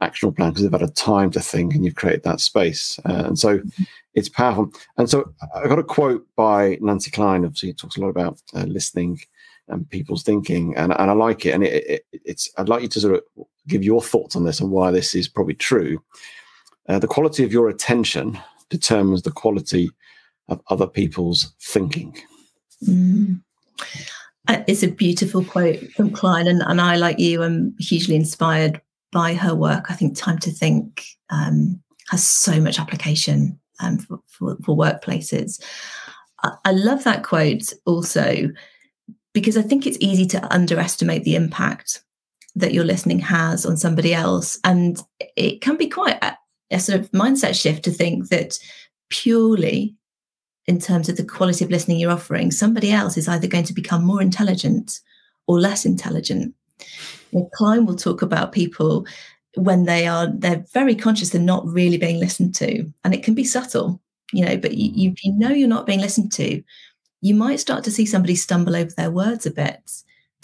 actionable 0.00 0.34
plan 0.34 0.50
because 0.50 0.62
they've 0.62 0.72
had 0.72 0.82
a 0.82 0.92
time 0.92 1.30
to 1.30 1.40
think 1.40 1.74
and 1.74 1.84
you've 1.84 1.94
created 1.94 2.22
that 2.22 2.40
space. 2.40 2.98
Uh, 3.08 3.24
and 3.26 3.38
so 3.38 3.58
mm-hmm. 3.58 3.82
it's 4.14 4.28
powerful. 4.28 4.70
And 4.98 5.08
so 5.08 5.32
i 5.54 5.68
got 5.68 5.78
a 5.78 5.84
quote 5.84 6.26
by 6.36 6.78
nancy 6.80 7.10
kline. 7.10 7.44
Obviously 7.44 7.70
it 7.70 7.78
talks 7.78 7.96
a 7.96 8.00
lot 8.00 8.08
about 8.08 8.42
uh, 8.54 8.64
listening 8.64 9.20
and 9.68 9.88
people's 9.90 10.22
thinking 10.22 10.76
and, 10.76 10.92
and 10.92 11.10
i 11.10 11.14
like 11.14 11.44
it. 11.46 11.50
And 11.50 11.64
it, 11.64 11.84
it, 11.86 12.06
it's 12.12 12.50
i'd 12.58 12.68
like 12.68 12.82
you 12.82 12.88
to 12.88 13.00
sort 13.00 13.14
of 13.14 13.46
give 13.68 13.82
your 13.82 14.02
thoughts 14.02 14.36
on 14.36 14.44
this 14.44 14.60
and 14.60 14.70
why 14.70 14.90
this 14.90 15.14
is 15.14 15.28
probably 15.28 15.54
true. 15.54 16.02
Uh, 16.88 16.98
the 16.98 17.08
quality 17.08 17.42
of 17.44 17.52
your 17.52 17.68
attention 17.68 18.38
determines 18.70 19.22
the 19.22 19.30
quality 19.30 19.90
of 20.48 20.60
other 20.68 20.86
people's 20.86 21.54
thinking. 21.60 22.16
Mm. 22.86 23.40
Uh, 24.48 24.62
it's 24.66 24.82
a 24.82 24.88
beautiful 24.88 25.44
quote 25.44 25.80
from 25.92 26.10
Kline, 26.10 26.46
and, 26.46 26.62
and 26.62 26.80
I, 26.80 26.96
like 26.96 27.18
you, 27.18 27.42
am 27.42 27.74
hugely 27.78 28.14
inspired 28.14 28.80
by 29.12 29.34
her 29.34 29.54
work. 29.54 29.90
I 29.90 29.94
think 29.94 30.16
Time 30.16 30.38
to 30.38 30.50
Think 30.50 31.04
um, 31.30 31.80
has 32.10 32.28
so 32.28 32.60
much 32.60 32.78
application 32.78 33.58
um, 33.80 33.98
for, 33.98 34.20
for, 34.26 34.56
for, 34.64 34.76
workplaces. 34.76 35.60
I, 36.42 36.52
I 36.64 36.72
love 36.72 37.04
that 37.04 37.24
quote 37.24 37.72
also 37.84 38.50
because 39.32 39.56
I 39.56 39.62
think 39.62 39.86
it's 39.86 39.98
easy 40.00 40.26
to 40.26 40.54
underestimate 40.54 41.24
the 41.24 41.34
impact 41.34 42.02
that 42.54 42.72
your 42.72 42.84
listening 42.84 43.18
has 43.18 43.66
on 43.66 43.76
somebody 43.76 44.14
else. 44.14 44.58
And 44.64 44.98
it 45.36 45.60
can 45.60 45.76
be 45.76 45.88
quite 45.88 46.22
a, 46.22 46.36
a 46.70 46.80
sort 46.80 46.98
of 46.98 47.10
mindset 47.10 47.60
shift 47.60 47.84
to 47.84 47.90
think 47.90 48.30
that 48.30 48.58
purely 49.10 49.94
in 50.66 50.80
terms 50.80 51.08
of 51.08 51.16
the 51.16 51.24
quality 51.24 51.64
of 51.64 51.70
listening 51.70 51.98
you're 51.98 52.10
offering, 52.10 52.50
somebody 52.50 52.90
else 52.90 53.16
is 53.16 53.28
either 53.28 53.46
going 53.46 53.64
to 53.64 53.72
become 53.72 54.04
more 54.04 54.20
intelligent 54.20 55.00
or 55.46 55.60
less 55.60 55.84
intelligent. 55.84 56.54
Know, 57.32 57.48
Kline 57.54 57.86
will 57.86 57.96
talk 57.96 58.22
about 58.22 58.52
people 58.52 59.06
when 59.56 59.84
they 59.84 60.06
are 60.06 60.28
they're 60.36 60.64
very 60.72 60.94
conscious 60.94 61.30
they're 61.30 61.40
not 61.40 61.66
really 61.66 61.96
being 61.96 62.20
listened 62.20 62.54
to 62.54 62.84
and 63.04 63.14
it 63.14 63.22
can 63.22 63.34
be 63.34 63.42
subtle 63.42 64.00
you 64.30 64.44
know 64.44 64.56
but 64.56 64.74
you, 64.74 64.90
mm. 64.90 64.96
you, 64.96 65.14
you 65.22 65.32
know 65.38 65.48
you're 65.48 65.66
not 65.66 65.86
being 65.86 66.00
listened 66.00 66.30
to 66.30 66.62
you 67.22 67.34
might 67.34 67.58
start 67.58 67.82
to 67.82 67.90
see 67.90 68.04
somebody 68.04 68.36
stumble 68.36 68.76
over 68.76 68.90
their 68.96 69.10
words 69.10 69.46
a 69.46 69.50
bit 69.50 69.80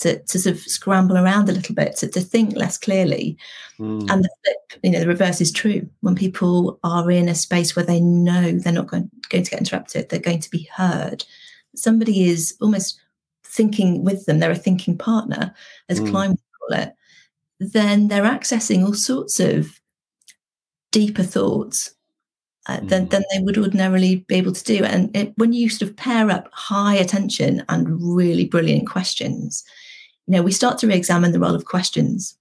to, 0.03 0.23
to 0.25 0.39
sort 0.39 0.55
of 0.55 0.61
scramble 0.61 1.17
around 1.17 1.49
a 1.49 1.53
little 1.53 1.75
bit 1.75 1.97
to, 1.97 2.09
to 2.09 2.21
think 2.21 2.55
less 2.55 2.77
clearly 2.77 3.37
mm. 3.79 4.11
and 4.11 4.25
the 4.25 4.31
flip 4.45 4.81
you 4.83 4.91
know 4.91 5.01
the 5.01 5.09
reverse 5.09 5.41
is 5.41 5.53
true 5.53 5.89
when 6.01 6.15
people 6.15 6.79
are 6.85 7.11
in 7.11 7.29
a 7.29 7.35
space 7.35 7.75
where 7.75 7.85
they 7.85 8.01
know 8.01 8.53
they're 8.53 8.73
not 8.73 8.89
going, 8.89 9.11
going 9.31 9.45
to 9.45 9.51
get 9.51 9.61
interrupted 9.61 10.09
they're 10.09 10.21
going 10.21 10.41
to 10.41 10.51
be 10.51 10.69
heard 10.75 11.25
somebody 11.75 12.29
is 12.29 12.57
almost 12.61 13.01
thinking 13.45 14.05
with 14.05 14.27
them 14.27 14.39
they're 14.39 14.51
a 14.51 14.57
thinking 14.57 14.97
partner 14.97 15.55
as 15.89 16.01
mm. 16.01 16.11
Kline 16.11 16.31
would 16.31 16.41
call 16.59 16.79
it 16.79 16.95
then 17.61 18.09
they're 18.09 18.25
accessing 18.25 18.85
all 18.85 18.95
sorts 18.95 19.39
of 19.41 19.81
deeper 20.91 21.23
thoughts 21.23 21.95
uh, 22.67 22.81
than, 22.85 23.09
than 23.09 23.25
they 23.33 23.41
would 23.41 23.59
ordinarily 23.59 24.17
be 24.29 24.37
able 24.37 24.53
to 24.53 24.63
do. 24.63 24.85
And 24.85 25.15
it, 25.17 25.33
when 25.37 25.53
you 25.53 25.69
sort 25.69 25.91
of 25.91 25.97
pair 25.97 26.31
up 26.31 26.49
high 26.53 26.95
attention 26.95 27.65
and 27.69 28.17
really 28.17 28.45
brilliant 28.45 28.87
questions, 28.89 29.65
you 30.27 30.35
know, 30.37 30.43
we 30.43 30.53
start 30.53 30.79
to 30.79 30.87
re-examine 30.87 31.33
the 31.33 31.41
role 31.41 31.55
of 31.55 31.65
questions. 31.65 32.37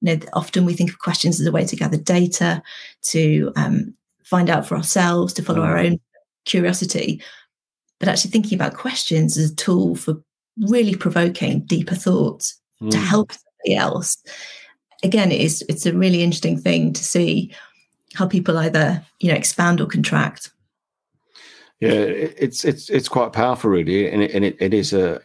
You 0.00 0.16
know, 0.16 0.26
often 0.32 0.64
we 0.64 0.74
think 0.74 0.90
of 0.90 0.98
questions 0.98 1.40
as 1.40 1.46
a 1.46 1.52
way 1.52 1.64
to 1.64 1.76
gather 1.76 1.96
data, 1.96 2.62
to 3.02 3.52
um, 3.56 3.94
find 4.24 4.50
out 4.50 4.66
for 4.66 4.76
ourselves, 4.76 5.32
to 5.34 5.42
follow 5.42 5.60
mm. 5.60 5.66
our 5.66 5.78
own 5.78 6.00
curiosity. 6.44 7.22
But 8.00 8.08
actually 8.08 8.32
thinking 8.32 8.56
about 8.56 8.74
questions 8.74 9.38
as 9.38 9.52
a 9.52 9.54
tool 9.54 9.94
for 9.94 10.22
really 10.58 10.96
provoking 10.96 11.60
deeper 11.60 11.94
thoughts 11.94 12.60
mm. 12.82 12.90
to 12.90 12.98
help 12.98 13.32
somebody 13.32 13.76
else. 13.76 14.16
Again, 15.04 15.30
it's 15.32 15.62
it's 15.62 15.86
a 15.86 15.92
really 15.92 16.22
interesting 16.22 16.58
thing 16.58 16.92
to 16.92 17.04
see 17.04 17.54
how 18.14 18.26
people 18.26 18.58
either 18.58 19.04
you 19.20 19.30
know 19.30 19.36
expand 19.36 19.80
or 19.80 19.86
contract. 19.86 20.50
Yeah, 21.80 21.90
it's 21.90 22.64
it's 22.64 22.90
it's 22.90 23.08
quite 23.08 23.32
powerful, 23.32 23.70
really, 23.70 24.08
and 24.08 24.22
it, 24.22 24.30
and 24.32 24.44
it, 24.44 24.56
it 24.60 24.72
is 24.72 24.92
a, 24.92 25.20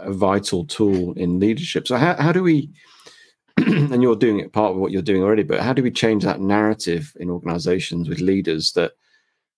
a 0.00 0.12
vital 0.12 0.64
tool 0.64 1.12
in 1.14 1.40
leadership. 1.40 1.86
So 1.86 1.96
how 1.96 2.14
how 2.14 2.32
do 2.32 2.42
we? 2.42 2.70
and 3.56 4.02
you're 4.02 4.16
doing 4.16 4.38
it 4.40 4.52
part 4.52 4.72
of 4.72 4.78
what 4.78 4.90
you're 4.92 5.02
doing 5.02 5.22
already, 5.22 5.42
but 5.42 5.60
how 5.60 5.72
do 5.72 5.82
we 5.82 5.90
change 5.90 6.24
that 6.24 6.40
narrative 6.40 7.12
in 7.20 7.28
organizations 7.28 8.08
with 8.08 8.20
leaders 8.20 8.72
that 8.72 8.92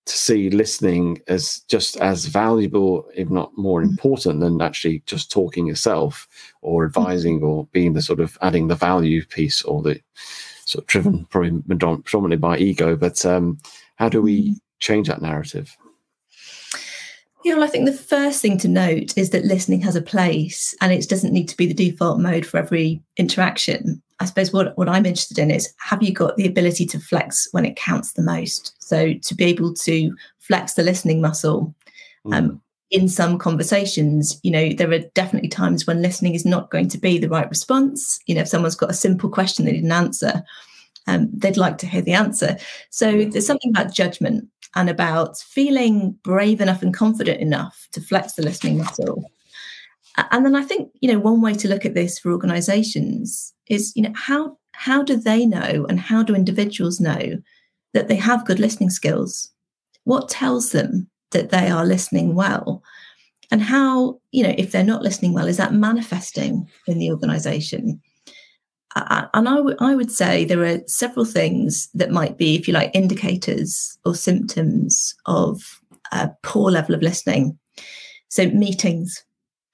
to 0.06 0.18
see 0.18 0.50
listening 0.50 1.20
as 1.28 1.61
just 1.68 1.96
as 1.99 2.26
valuable, 2.26 3.08
if 3.14 3.30
not 3.30 3.56
more 3.56 3.80
mm. 3.80 3.90
important, 3.90 4.40
than 4.40 4.61
actually 4.61 5.02
just 5.06 5.30
talking 5.30 5.66
yourself 5.66 6.26
or 6.61 6.82
mm. 6.82 6.87
advising 6.87 7.42
or 7.42 7.66
being 7.72 7.92
the 7.92 8.02
sort 8.02 8.20
of 8.20 8.37
adding 8.42 8.68
the 8.68 8.75
value 8.75 9.25
piece 9.25 9.62
or 9.62 9.82
the 9.82 10.00
sort 10.64 10.82
of 10.82 10.88
driven 10.88 11.25
probably 11.26 11.62
predominantly 11.68 12.37
by 12.37 12.58
ego. 12.58 12.96
But 12.96 13.25
um, 13.25 13.58
how 13.96 14.08
do 14.08 14.20
we 14.20 14.50
mm. 14.50 14.56
change 14.80 15.08
that 15.08 15.22
narrative? 15.22 15.76
Yeah, 17.44 17.54
well, 17.54 17.64
I 17.64 17.66
think 17.66 17.87
the 17.87 17.92
first 17.92 18.40
thing 18.40 18.56
to 18.58 18.68
note 18.68 19.16
is 19.18 19.30
that 19.30 19.44
listening 19.44 19.80
has 19.82 19.96
a 19.96 20.02
place 20.02 20.75
and 20.80 20.92
it 20.92 21.08
doesn't 21.08 21.32
need 21.32 21.49
to 21.49 21.56
be 21.56 21.66
the 21.66 21.75
default 21.75 22.20
mode 22.20 22.46
for 22.46 22.58
every 22.58 23.02
interaction. 23.16 24.00
I 24.20 24.26
suppose 24.26 24.52
what, 24.52 24.76
what 24.78 24.88
I'm 24.88 25.06
interested 25.06 25.38
in 25.38 25.50
is 25.50 25.72
have 25.78 26.02
you 26.02 26.12
got 26.12 26.37
the 26.37 26.46
ability 26.46 26.87
to 26.87 27.00
flex 27.00 27.49
when 27.50 27.64
it 27.64 27.76
counts 27.76 28.12
the 28.12 28.22
most? 28.22 28.76
So 28.80 29.14
to 29.14 29.34
be 29.34 29.44
able 29.44 29.75
to 29.75 30.14
flex 30.38 30.75
the 30.75 30.82
listening 30.82 31.20
muscle. 31.20 31.75
Mm. 32.26 32.34
Um, 32.34 32.62
in 32.92 33.08
some 33.08 33.38
conversations, 33.38 34.38
you 34.42 34.50
know, 34.50 34.70
there 34.75 34.92
are 34.92 34.99
definitely 35.14 35.49
times 35.49 35.87
when 35.87 36.02
listening 36.02 36.34
is 36.34 36.44
not 36.44 36.70
going 36.70 36.88
to 36.90 36.99
be 36.99 37.18
the 37.18 37.28
right 37.28 37.49
response. 37.49 38.20
You 38.26 38.34
know, 38.34 38.42
if 38.42 38.49
someone's 38.49 38.76
got 38.76 38.90
a 38.90 38.94
simple 38.94 39.30
question 39.30 39.64
they 39.64 39.72
didn't 39.72 39.90
answer, 39.90 40.42
um, 41.06 41.30
they'd 41.32 41.56
like 41.56 41.78
to 41.78 41.87
hear 41.87 42.02
the 42.02 42.12
answer. 42.12 42.58
So 42.90 43.25
there's 43.25 43.46
something 43.46 43.70
about 43.70 43.94
judgment 43.94 44.46
and 44.75 44.88
about 44.88 45.38
feeling 45.38 46.17
brave 46.23 46.61
enough 46.61 46.83
and 46.83 46.95
confident 46.95 47.41
enough 47.41 47.88
to 47.93 48.00
flex 48.00 48.35
the 48.35 48.43
listening 48.43 48.79
muscle. 48.79 49.25
And 50.31 50.45
then 50.45 50.55
I 50.55 50.62
think, 50.62 50.91
you 51.00 51.11
know, 51.11 51.19
one 51.19 51.41
way 51.41 51.55
to 51.55 51.69
look 51.69 51.85
at 51.85 51.95
this 51.95 52.19
for 52.19 52.33
organizations 52.33 53.55
is, 53.69 53.93
you 53.97 54.02
know, 54.02 54.12
how 54.14 54.59
how 54.73 55.02
do 55.02 55.17
they 55.17 55.47
know 55.47 55.87
and 55.88 56.00
how 56.00 56.23
do 56.23 56.35
individuals 56.35 57.00
know 57.00 57.38
that 57.95 58.09
they 58.09 58.17
have 58.17 58.47
good 58.47 58.59
listening 58.59 58.91
skills? 58.91 59.50
What 60.05 60.29
tells 60.29 60.73
them 60.73 61.09
that 61.31 61.50
they 61.50 61.69
are 61.69 61.85
listening 61.85 62.35
well? 62.35 62.83
And 63.50 63.62
how, 63.62 64.21
you 64.31 64.43
know, 64.43 64.55
if 64.57 64.73
they're 64.73 64.83
not 64.83 65.02
listening 65.02 65.35
well, 65.35 65.47
is 65.47 65.59
that 65.59 65.75
manifesting 65.75 66.69
in 66.87 66.99
the 66.99 67.11
organization? 67.11 68.00
And 68.94 69.49
I, 69.49 69.56
w- 69.56 69.76
I 69.80 69.94
would 69.94 70.11
say 70.11 70.44
there 70.44 70.64
are 70.64 70.80
several 70.87 71.25
things 71.25 71.88
that 71.94 72.11
might 72.11 72.37
be, 72.37 72.56
if 72.56 72.68
you 72.68 72.75
like, 72.75 72.90
indicators 72.94 73.99
or 74.04 74.14
symptoms 74.14 75.14
of 75.26 75.80
a 76.12 76.30
poor 76.42 76.70
level 76.70 76.94
of 76.94 77.02
listening. 77.02 77.58
So, 78.28 78.49
meetings, 78.49 79.25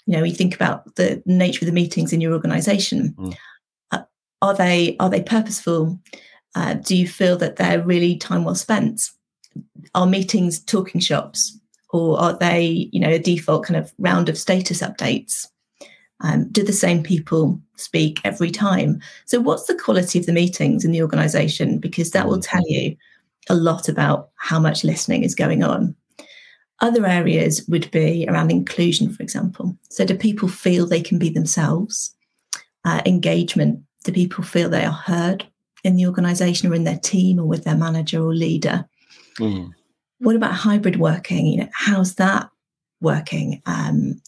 you 0.07 0.17
know, 0.17 0.25
you 0.25 0.35
think 0.35 0.55
about 0.55 0.95
the 0.97 1.23
nature 1.27 1.65
of 1.65 1.67
the 1.67 1.73
meetings 1.73 2.13
in 2.13 2.21
your 2.21 2.33
organization. 2.33 3.15
Mm. 3.19 3.37
Uh, 3.91 4.03
are 4.41 4.55
they 4.55 4.97
are 5.01 5.11
they 5.11 5.23
purposeful? 5.23 5.99
Uh, 6.55 6.75
do 6.75 6.97
you 6.97 7.07
feel 7.07 7.37
that 7.37 7.57
they're 7.57 7.83
really 7.83 8.17
time 8.17 8.45
well 8.45 8.55
spent? 8.55 9.03
Are 9.95 10.07
meetings 10.07 10.61
talking 10.61 11.01
shops, 11.01 11.59
or 11.91 12.19
are 12.19 12.39
they, 12.39 12.89
you 12.93 13.01
know, 13.01 13.11
a 13.11 13.19
default 13.19 13.65
kind 13.65 13.77
of 13.77 13.93
round 13.99 14.29
of 14.29 14.39
status 14.39 14.81
updates? 14.81 15.47
Um, 16.21 16.49
do 16.51 16.63
the 16.63 16.73
same 16.73 17.03
people 17.03 17.61
speak 17.77 18.21
every 18.25 18.51
time? 18.51 19.01
So, 19.27 19.41
what's 19.41 19.67
the 19.67 19.75
quality 19.75 20.19
of 20.19 20.27
the 20.27 20.33
meetings 20.33 20.85
in 20.85 20.91
the 20.91 21.03
organization? 21.03 21.79
Because 21.79 22.11
that 22.11 22.27
will 22.27 22.41
tell 22.41 22.63
you 22.67 22.97
a 23.49 23.55
lot 23.55 23.89
about 23.89 24.31
how 24.37 24.59
much 24.59 24.85
listening 24.85 25.23
is 25.23 25.35
going 25.35 25.63
on. 25.63 25.95
Other 26.81 27.07
areas 27.07 27.67
would 27.69 27.91
be 27.91 28.27
around 28.29 28.51
inclusion, 28.51 29.13
for 29.13 29.23
example. 29.23 29.77
So, 29.91 30.05
do 30.05 30.17
people 30.17 30.49
feel 30.49 30.87
they 30.87 31.03
can 31.03 31.19
be 31.19 31.31
themselves? 31.31 32.15
Uh, 32.85 33.03
engagement. 33.07 33.83
Do 34.05 34.13
people 34.13 34.45
feel 34.45 34.69
they 34.69 34.85
are 34.85 34.93
heard 34.93 35.47
in 35.85 35.97
the 35.97 36.07
organization 36.07 36.71
or 36.71 36.75
in 36.75 36.85
their 36.85 36.99
team 36.99 37.39
or 37.39 37.45
with 37.45 37.65
their 37.65 37.77
manager 37.77 38.23
or 38.23 38.35
leader? 38.35 38.89
Mm. 39.39 39.71
What 40.19 40.37
about 40.37 40.53
hybrid 40.53 40.99
working? 40.99 41.47
You 41.47 41.59
know, 41.59 41.69
how's 41.73 42.17
that 42.17 42.51
working? 43.01 43.63
Um, 43.67 44.21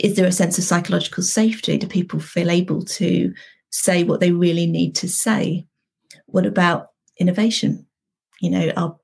is 0.00 0.16
there 0.16 0.26
a 0.26 0.32
sense 0.32 0.58
of 0.58 0.64
psychological 0.64 1.22
safety? 1.22 1.78
Do 1.78 1.86
people 1.86 2.20
feel 2.20 2.50
able 2.50 2.82
to 2.82 3.32
say 3.70 4.04
what 4.04 4.20
they 4.20 4.32
really 4.32 4.66
need 4.66 4.94
to 4.96 5.08
say? 5.08 5.66
What 6.26 6.46
about 6.46 6.90
innovation? 7.18 7.86
You 8.40 8.50
know, 8.50 8.72
are, 8.76 8.96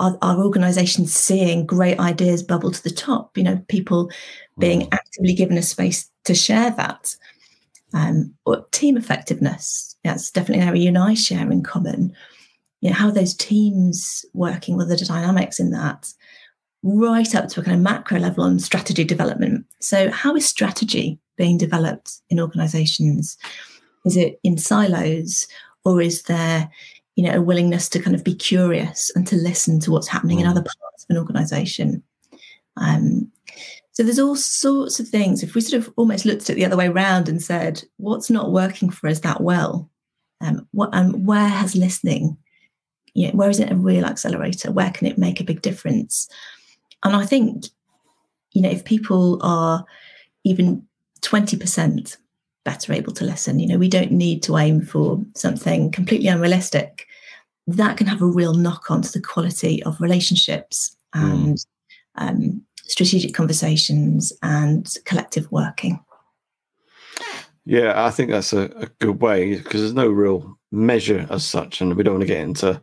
are, 0.00 0.18
are 0.20 0.44
organizations 0.44 1.12
seeing 1.12 1.66
great 1.66 1.98
ideas 2.00 2.42
bubble 2.42 2.70
to 2.70 2.82
the 2.82 2.90
top? 2.90 3.36
You 3.36 3.44
know, 3.44 3.62
people 3.68 4.10
being 4.58 4.82
mm. 4.82 4.88
actively 4.92 5.34
given 5.34 5.58
a 5.58 5.62
space 5.62 6.10
to 6.24 6.34
share 6.34 6.70
that. 6.72 7.14
Um, 7.94 8.34
or 8.44 8.66
team 8.70 8.98
effectiveness. 8.98 9.96
That's 10.04 10.30
definitely 10.30 10.62
an 10.62 10.68
area 10.68 10.82
you 10.82 10.88
and 10.88 10.98
I 10.98 11.14
share 11.14 11.50
in 11.50 11.62
common. 11.62 12.12
You 12.80 12.90
know, 12.90 12.96
how 12.96 13.08
are 13.08 13.12
those 13.12 13.34
teams 13.34 14.26
working? 14.34 14.76
What 14.76 14.84
are 14.84 14.96
the 14.96 14.96
dynamics 14.96 15.58
in 15.58 15.70
that? 15.70 16.12
Right 16.82 17.34
up 17.34 17.48
to 17.48 17.60
a 17.60 17.64
kind 17.64 17.76
of 17.76 17.82
macro 17.82 18.18
level 18.18 18.44
on 18.44 18.58
strategy 18.58 19.04
development. 19.04 19.66
So, 19.80 20.10
how 20.10 20.34
is 20.36 20.46
strategy 20.46 21.18
being 21.36 21.58
developed 21.58 22.12
in 22.30 22.40
organizations? 22.40 23.36
Is 24.04 24.16
it 24.16 24.40
in 24.42 24.58
silos 24.58 25.46
or 25.84 26.00
is 26.00 26.22
there 26.22 26.70
you 27.16 27.24
know 27.24 27.34
a 27.34 27.42
willingness 27.42 27.88
to 27.88 28.00
kind 28.00 28.14
of 28.14 28.22
be 28.22 28.34
curious 28.34 29.10
and 29.14 29.26
to 29.26 29.36
listen 29.36 29.80
to 29.80 29.90
what's 29.90 30.08
happening 30.08 30.38
mm. 30.38 30.42
in 30.42 30.46
other 30.46 30.62
parts 30.62 31.04
of 31.04 31.10
an 31.10 31.18
organization 31.18 32.02
um, 32.76 33.30
so 33.92 34.04
there's 34.04 34.20
all 34.20 34.36
sorts 34.36 35.00
of 35.00 35.08
things 35.08 35.42
if 35.42 35.54
we 35.54 35.60
sort 35.60 35.82
of 35.82 35.92
almost 35.96 36.24
looked 36.24 36.42
at 36.42 36.50
it 36.50 36.54
the 36.54 36.64
other 36.64 36.76
way 36.76 36.86
around 36.86 37.28
and 37.28 37.42
said 37.42 37.82
what's 37.96 38.30
not 38.30 38.52
working 38.52 38.88
for 38.88 39.08
us 39.08 39.20
that 39.20 39.40
well 39.40 39.90
um, 40.40 40.66
what 40.70 40.90
and 40.92 41.26
where 41.26 41.48
has 41.48 41.74
listening 41.74 42.36
you 43.14 43.26
know, 43.26 43.32
where 43.32 43.50
is 43.50 43.58
it 43.58 43.72
a 43.72 43.76
real 43.76 44.04
accelerator 44.04 44.70
where 44.70 44.90
can 44.90 45.06
it 45.08 45.18
make 45.18 45.40
a 45.40 45.44
big 45.44 45.60
difference 45.60 46.28
and 47.04 47.14
I 47.14 47.24
think, 47.24 47.66
you 48.52 48.62
know, 48.62 48.70
if 48.70 48.84
people 48.84 49.38
are 49.42 49.84
even 50.44 50.86
20% 51.20 52.16
better 52.64 52.92
able 52.92 53.12
to 53.12 53.24
listen, 53.24 53.58
you 53.58 53.68
know, 53.68 53.78
we 53.78 53.88
don't 53.88 54.12
need 54.12 54.42
to 54.44 54.56
aim 54.56 54.82
for 54.82 55.22
something 55.34 55.90
completely 55.90 56.28
unrealistic. 56.28 57.06
That 57.66 57.96
can 57.96 58.06
have 58.06 58.22
a 58.22 58.26
real 58.26 58.54
knock 58.54 58.90
on 58.90 59.02
to 59.02 59.12
the 59.12 59.20
quality 59.20 59.82
of 59.82 60.00
relationships 60.00 60.96
and 61.12 61.56
mm. 61.56 61.66
um, 62.16 62.62
strategic 62.84 63.34
conversations 63.34 64.32
and 64.42 64.88
collective 65.04 65.50
working. 65.52 66.00
Yeah, 67.64 68.02
I 68.02 68.10
think 68.10 68.30
that's 68.30 68.54
a, 68.54 68.70
a 68.76 68.86
good 68.98 69.20
way 69.20 69.56
because 69.56 69.82
there's 69.82 69.92
no 69.92 70.08
real 70.08 70.58
measure 70.72 71.26
as 71.28 71.44
such, 71.44 71.82
and 71.82 71.94
we 71.94 72.02
don't 72.02 72.14
want 72.14 72.22
to 72.22 72.26
get 72.26 72.40
into 72.40 72.82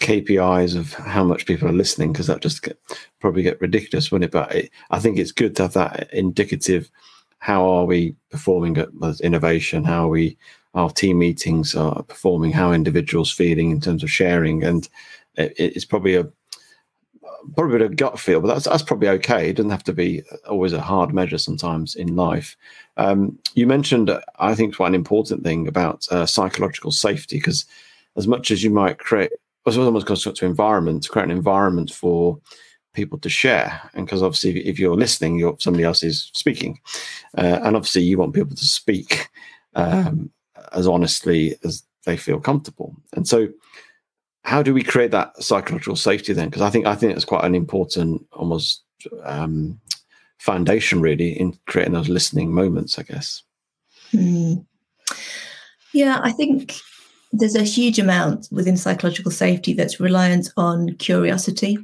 KPIs 0.00 0.76
of 0.76 0.92
how 0.94 1.24
much 1.24 1.46
people 1.46 1.68
are 1.68 1.72
listening 1.72 2.12
because 2.12 2.28
that 2.28 2.40
just 2.40 2.62
get, 2.62 2.78
probably 3.20 3.42
get 3.42 3.60
ridiculous, 3.60 4.10
wouldn't 4.10 4.28
it? 4.28 4.32
But 4.32 4.54
it, 4.54 4.70
I 4.90 4.98
think 4.98 5.18
it's 5.18 5.32
good 5.32 5.56
to 5.56 5.62
have 5.62 5.72
that 5.74 6.12
indicative. 6.12 6.90
How 7.38 7.68
are 7.68 7.84
we 7.84 8.14
performing 8.30 8.78
at 8.78 8.88
innovation? 9.20 9.84
How 9.84 10.06
are 10.06 10.10
we 10.10 10.36
our 10.74 10.90
team 10.90 11.18
meetings 11.18 11.74
are 11.74 12.02
performing, 12.04 12.52
how 12.52 12.72
individuals 12.72 13.32
feeling 13.32 13.70
in 13.70 13.80
terms 13.80 14.02
of 14.02 14.10
sharing, 14.10 14.62
and 14.62 14.88
it, 15.34 15.52
it's 15.56 15.84
probably 15.84 16.14
a 16.14 16.28
probably 17.54 17.76
a 17.76 17.78
bit 17.78 17.90
of 17.90 17.96
gut 17.96 18.18
feel, 18.18 18.40
but 18.40 18.48
that's 18.48 18.64
that's 18.64 18.82
probably 18.82 19.08
okay. 19.08 19.50
It 19.50 19.56
doesn't 19.56 19.70
have 19.70 19.84
to 19.84 19.92
be 19.92 20.22
always 20.48 20.72
a 20.72 20.80
hard 20.80 21.14
measure. 21.14 21.38
Sometimes 21.38 21.94
in 21.94 22.14
life, 22.16 22.56
um, 22.96 23.38
you 23.54 23.66
mentioned 23.66 24.10
I 24.38 24.54
think 24.54 24.76
quite 24.76 24.88
an 24.88 24.94
important 24.94 25.42
thing 25.42 25.66
about 25.66 26.06
uh, 26.10 26.26
psychological 26.26 26.92
safety 26.92 27.38
because 27.38 27.64
as 28.16 28.26
much 28.26 28.50
as 28.50 28.62
you 28.62 28.70
might 28.70 28.98
create, 28.98 29.32
as 29.68 29.78
almost 29.78 30.06
goes 30.06 30.22
to 30.22 30.46
environment, 30.46 31.02
to 31.02 31.08
create 31.08 31.24
an 31.24 31.30
environment 31.30 31.92
for 31.92 32.38
people 32.94 33.18
to 33.18 33.28
share, 33.28 33.80
and 33.94 34.06
because 34.06 34.22
obviously 34.22 34.66
if 34.66 34.78
you're 34.78 34.96
listening, 34.96 35.38
you're 35.38 35.56
somebody 35.60 35.84
else 35.84 36.02
is 36.02 36.30
speaking, 36.34 36.80
uh, 37.36 37.60
and 37.62 37.76
obviously 37.76 38.02
you 38.02 38.18
want 38.18 38.34
people 38.34 38.56
to 38.56 38.64
speak 38.64 39.28
um, 39.74 40.30
as 40.72 40.86
honestly 40.86 41.56
as 41.64 41.82
they 42.04 42.16
feel 42.16 42.40
comfortable, 42.40 42.94
and 43.14 43.28
so 43.28 43.48
how 44.44 44.62
do 44.62 44.72
we 44.72 44.82
create 44.82 45.10
that 45.10 45.40
psychological 45.42 45.96
safety 45.96 46.32
then? 46.32 46.48
Because 46.48 46.62
I 46.62 46.70
think 46.70 46.86
I 46.86 46.94
think 46.94 47.14
it's 47.14 47.24
quite 47.24 47.44
an 47.44 47.54
important, 47.54 48.26
almost 48.32 48.82
um, 49.24 49.78
foundation, 50.38 51.00
really, 51.00 51.38
in 51.38 51.56
creating 51.66 51.92
those 51.94 52.08
listening 52.08 52.52
moments. 52.52 52.98
I 52.98 53.02
guess. 53.02 53.42
Mm. 54.12 54.64
Yeah, 55.92 56.20
I 56.22 56.32
think 56.32 56.80
there's 57.32 57.54
a 57.54 57.62
huge 57.62 57.98
amount 57.98 58.48
within 58.50 58.76
psychological 58.76 59.30
safety 59.30 59.72
that's 59.72 60.00
reliant 60.00 60.50
on 60.56 60.94
curiosity. 60.96 61.78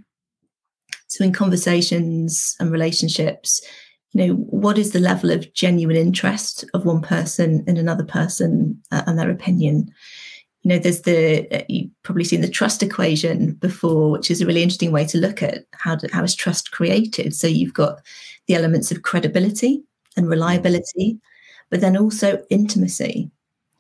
So, 1.09 1.25
in 1.25 1.33
conversations 1.33 2.57
and 2.61 2.71
relationships, 2.71 3.61
you 4.13 4.27
know, 4.27 4.35
what 4.35 4.79
is 4.79 4.93
the 4.93 5.01
level 5.01 5.31
of 5.31 5.53
genuine 5.55 5.97
interest 5.97 6.65
of 6.73 6.87
one 6.87 7.03
person 7.03 7.65
in 7.67 7.77
another 7.77 8.05
person 8.05 8.81
uh, 8.91 9.03
and 9.07 9.19
their 9.19 9.31
opinion? 9.31 9.93
you 10.65 10.71
know 10.71 10.79
there's 10.79 11.03
the 11.03 11.47
uh, 11.55 11.63
you've 11.69 11.91
probably 12.03 12.25
seen 12.25 12.41
the 12.41 12.49
trust 12.49 12.83
equation 12.83 13.53
before 13.55 14.11
which 14.11 14.31
is 14.31 14.41
a 14.41 14.47
really 14.47 14.63
interesting 14.63 14.91
way 14.91 15.05
to 15.05 15.19
look 15.19 15.43
at 15.43 15.65
how 15.73 15.95
do, 15.95 16.09
how 16.13 16.25
is 16.25 16.35
trust 16.35 16.73
created 16.73 17.35
so 17.35 17.47
you've 17.47 17.75
got 17.75 18.01
the 18.49 18.55
elements 18.55 18.91
of 18.91 19.03
credibility 19.03 19.83
and 20.17 20.29
reliability 20.29 21.19
but 21.71 21.81
then 21.81 21.97
also 21.97 22.43
intimacy 22.51 23.31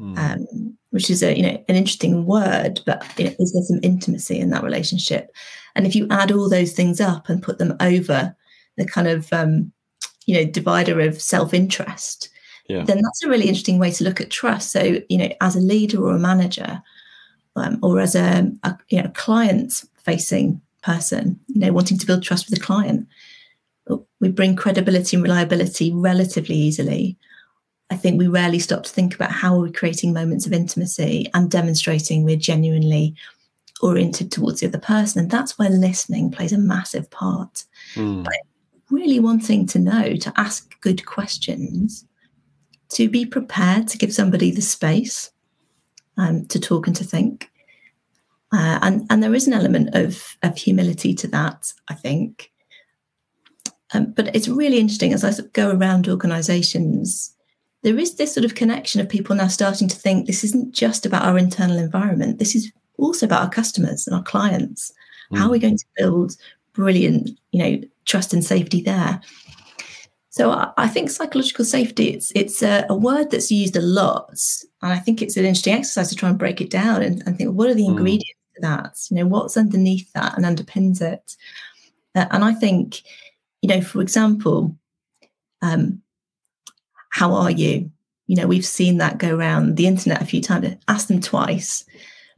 mm. 0.00 0.18
um, 0.18 0.76
which 0.90 1.10
is 1.10 1.22
a 1.22 1.36
you 1.36 1.42
know 1.42 1.64
an 1.68 1.76
interesting 1.76 2.26
word 2.26 2.80
but 2.86 3.04
you 3.18 3.24
know, 3.24 3.34
is 3.38 3.52
there 3.52 3.62
some 3.62 3.80
intimacy 3.82 4.38
in 4.38 4.50
that 4.50 4.64
relationship 4.64 5.34
and 5.74 5.86
if 5.86 5.94
you 5.94 6.06
add 6.10 6.30
all 6.30 6.48
those 6.48 6.72
things 6.72 7.00
up 7.00 7.28
and 7.28 7.42
put 7.42 7.58
them 7.58 7.76
over 7.80 8.34
the 8.76 8.86
kind 8.86 9.08
of 9.08 9.32
um, 9.32 9.72
you 10.26 10.34
know 10.34 10.50
divider 10.50 11.00
of 11.00 11.20
self-interest 11.20 12.30
yeah. 12.68 12.84
then 12.84 13.02
that's 13.02 13.22
a 13.22 13.28
really 13.28 13.46
interesting 13.46 13.78
way 13.78 13.90
to 13.92 14.04
look 14.04 14.20
at 14.20 14.30
trust. 14.30 14.72
So, 14.72 15.00
you 15.08 15.18
know, 15.18 15.28
as 15.40 15.56
a 15.56 15.60
leader 15.60 16.02
or 16.02 16.14
a 16.14 16.18
manager, 16.18 16.82
um, 17.56 17.78
or 17.82 18.00
as 18.00 18.14
a, 18.14 18.50
a 18.62 18.78
you 18.88 19.02
know 19.02 19.10
client-facing 19.14 20.60
person, 20.82 21.38
you 21.48 21.60
know, 21.60 21.72
wanting 21.72 21.98
to 21.98 22.06
build 22.06 22.22
trust 22.22 22.48
with 22.48 22.58
a 22.58 22.62
client, 22.62 23.06
we 24.20 24.28
bring 24.28 24.56
credibility 24.56 25.16
and 25.16 25.22
reliability 25.22 25.92
relatively 25.92 26.56
easily. 26.56 27.18
I 27.90 27.96
think 27.96 28.18
we 28.18 28.26
rarely 28.28 28.58
stop 28.58 28.84
to 28.84 28.90
think 28.90 29.14
about 29.14 29.30
how 29.30 29.58
we're 29.58 29.70
creating 29.70 30.12
moments 30.12 30.46
of 30.46 30.52
intimacy 30.52 31.30
and 31.34 31.50
demonstrating 31.50 32.24
we're 32.24 32.36
genuinely 32.36 33.14
oriented 33.82 34.32
towards 34.32 34.60
the 34.60 34.66
other 34.66 34.78
person. 34.78 35.20
And 35.20 35.30
that's 35.30 35.58
where 35.58 35.68
listening 35.68 36.30
plays 36.30 36.52
a 36.52 36.58
massive 36.58 37.10
part. 37.10 37.64
Mm. 37.94 38.24
But 38.24 38.34
really 38.90 39.20
wanting 39.20 39.66
to 39.68 39.78
know, 39.78 40.16
to 40.16 40.32
ask 40.36 40.80
good 40.80 41.04
questions, 41.04 42.06
to 42.90 43.08
be 43.08 43.26
prepared 43.26 43.88
to 43.88 43.98
give 43.98 44.12
somebody 44.14 44.50
the 44.50 44.62
space 44.62 45.30
um, 46.16 46.46
to 46.46 46.60
talk 46.60 46.86
and 46.86 46.96
to 46.96 47.04
think. 47.04 47.50
Uh, 48.52 48.78
and, 48.82 49.06
and 49.10 49.22
there 49.22 49.34
is 49.34 49.46
an 49.46 49.52
element 49.52 49.94
of, 49.94 50.36
of 50.42 50.56
humility 50.56 51.14
to 51.14 51.26
that, 51.28 51.72
I 51.88 51.94
think. 51.94 52.52
Um, 53.92 54.12
but 54.12 54.34
it's 54.34 54.48
really 54.48 54.78
interesting 54.78 55.12
as 55.12 55.24
I 55.24 55.32
go 55.52 55.70
around 55.70 56.08
organizations, 56.08 57.33
there 57.84 57.98
is 57.98 58.16
this 58.16 58.32
sort 58.32 58.46
of 58.46 58.54
connection 58.54 59.00
of 59.00 59.08
people 59.08 59.36
now 59.36 59.46
starting 59.46 59.86
to 59.88 59.96
think 59.96 60.26
this 60.26 60.42
isn't 60.42 60.74
just 60.74 61.04
about 61.04 61.22
our 61.22 61.38
internal 61.38 61.78
environment, 61.78 62.38
this 62.38 62.56
is 62.56 62.72
also 62.98 63.26
about 63.26 63.42
our 63.42 63.50
customers 63.50 64.06
and 64.06 64.16
our 64.16 64.22
clients. 64.22 64.90
Mm. 65.30 65.38
How 65.38 65.46
are 65.46 65.50
we 65.50 65.58
going 65.58 65.76
to 65.76 65.84
build 65.96 66.34
brilliant, 66.72 67.30
you 67.52 67.62
know, 67.62 67.80
trust 68.06 68.32
and 68.32 68.42
safety 68.42 68.80
there? 68.80 69.20
So 70.30 70.72
I 70.76 70.88
think 70.88 71.10
psychological 71.10 71.64
safety 71.64 72.08
it's 72.08 72.32
it's 72.34 72.60
a, 72.60 72.84
a, 72.88 72.96
word 72.96 73.30
that's 73.30 73.52
used 73.52 73.76
a 73.76 73.80
lot, 73.80 74.36
and 74.82 74.92
I 74.92 74.98
think 74.98 75.22
it's 75.22 75.36
an 75.36 75.44
interesting 75.44 75.74
exercise 75.74 76.08
to 76.08 76.16
try 76.16 76.28
and 76.28 76.38
break 76.38 76.60
it 76.60 76.70
down 76.70 77.02
and, 77.02 77.22
and 77.24 77.38
think 77.38 77.52
what 77.52 77.68
are 77.68 77.74
the 77.74 77.84
mm. 77.84 77.90
ingredients 77.90 78.40
to 78.56 78.60
that? 78.62 78.98
You 79.10 79.18
know, 79.18 79.26
what's 79.26 79.56
underneath 79.56 80.12
that 80.14 80.36
and 80.36 80.44
underpins 80.44 81.00
it? 81.00 81.36
Uh, 82.16 82.26
and 82.32 82.42
I 82.42 82.52
think, 82.52 83.02
you 83.62 83.68
know, 83.68 83.80
for 83.80 84.00
example, 84.00 84.76
um, 85.62 86.02
how 87.14 87.32
are 87.34 87.50
you? 87.50 87.90
You 88.26 88.36
know, 88.36 88.46
we've 88.46 88.66
seen 88.66 88.98
that 88.98 89.18
go 89.18 89.36
around 89.36 89.76
the 89.76 89.86
internet 89.86 90.22
a 90.22 90.26
few 90.26 90.40
times. 90.40 90.76
Ask 90.88 91.08
them 91.08 91.20
twice. 91.20 91.84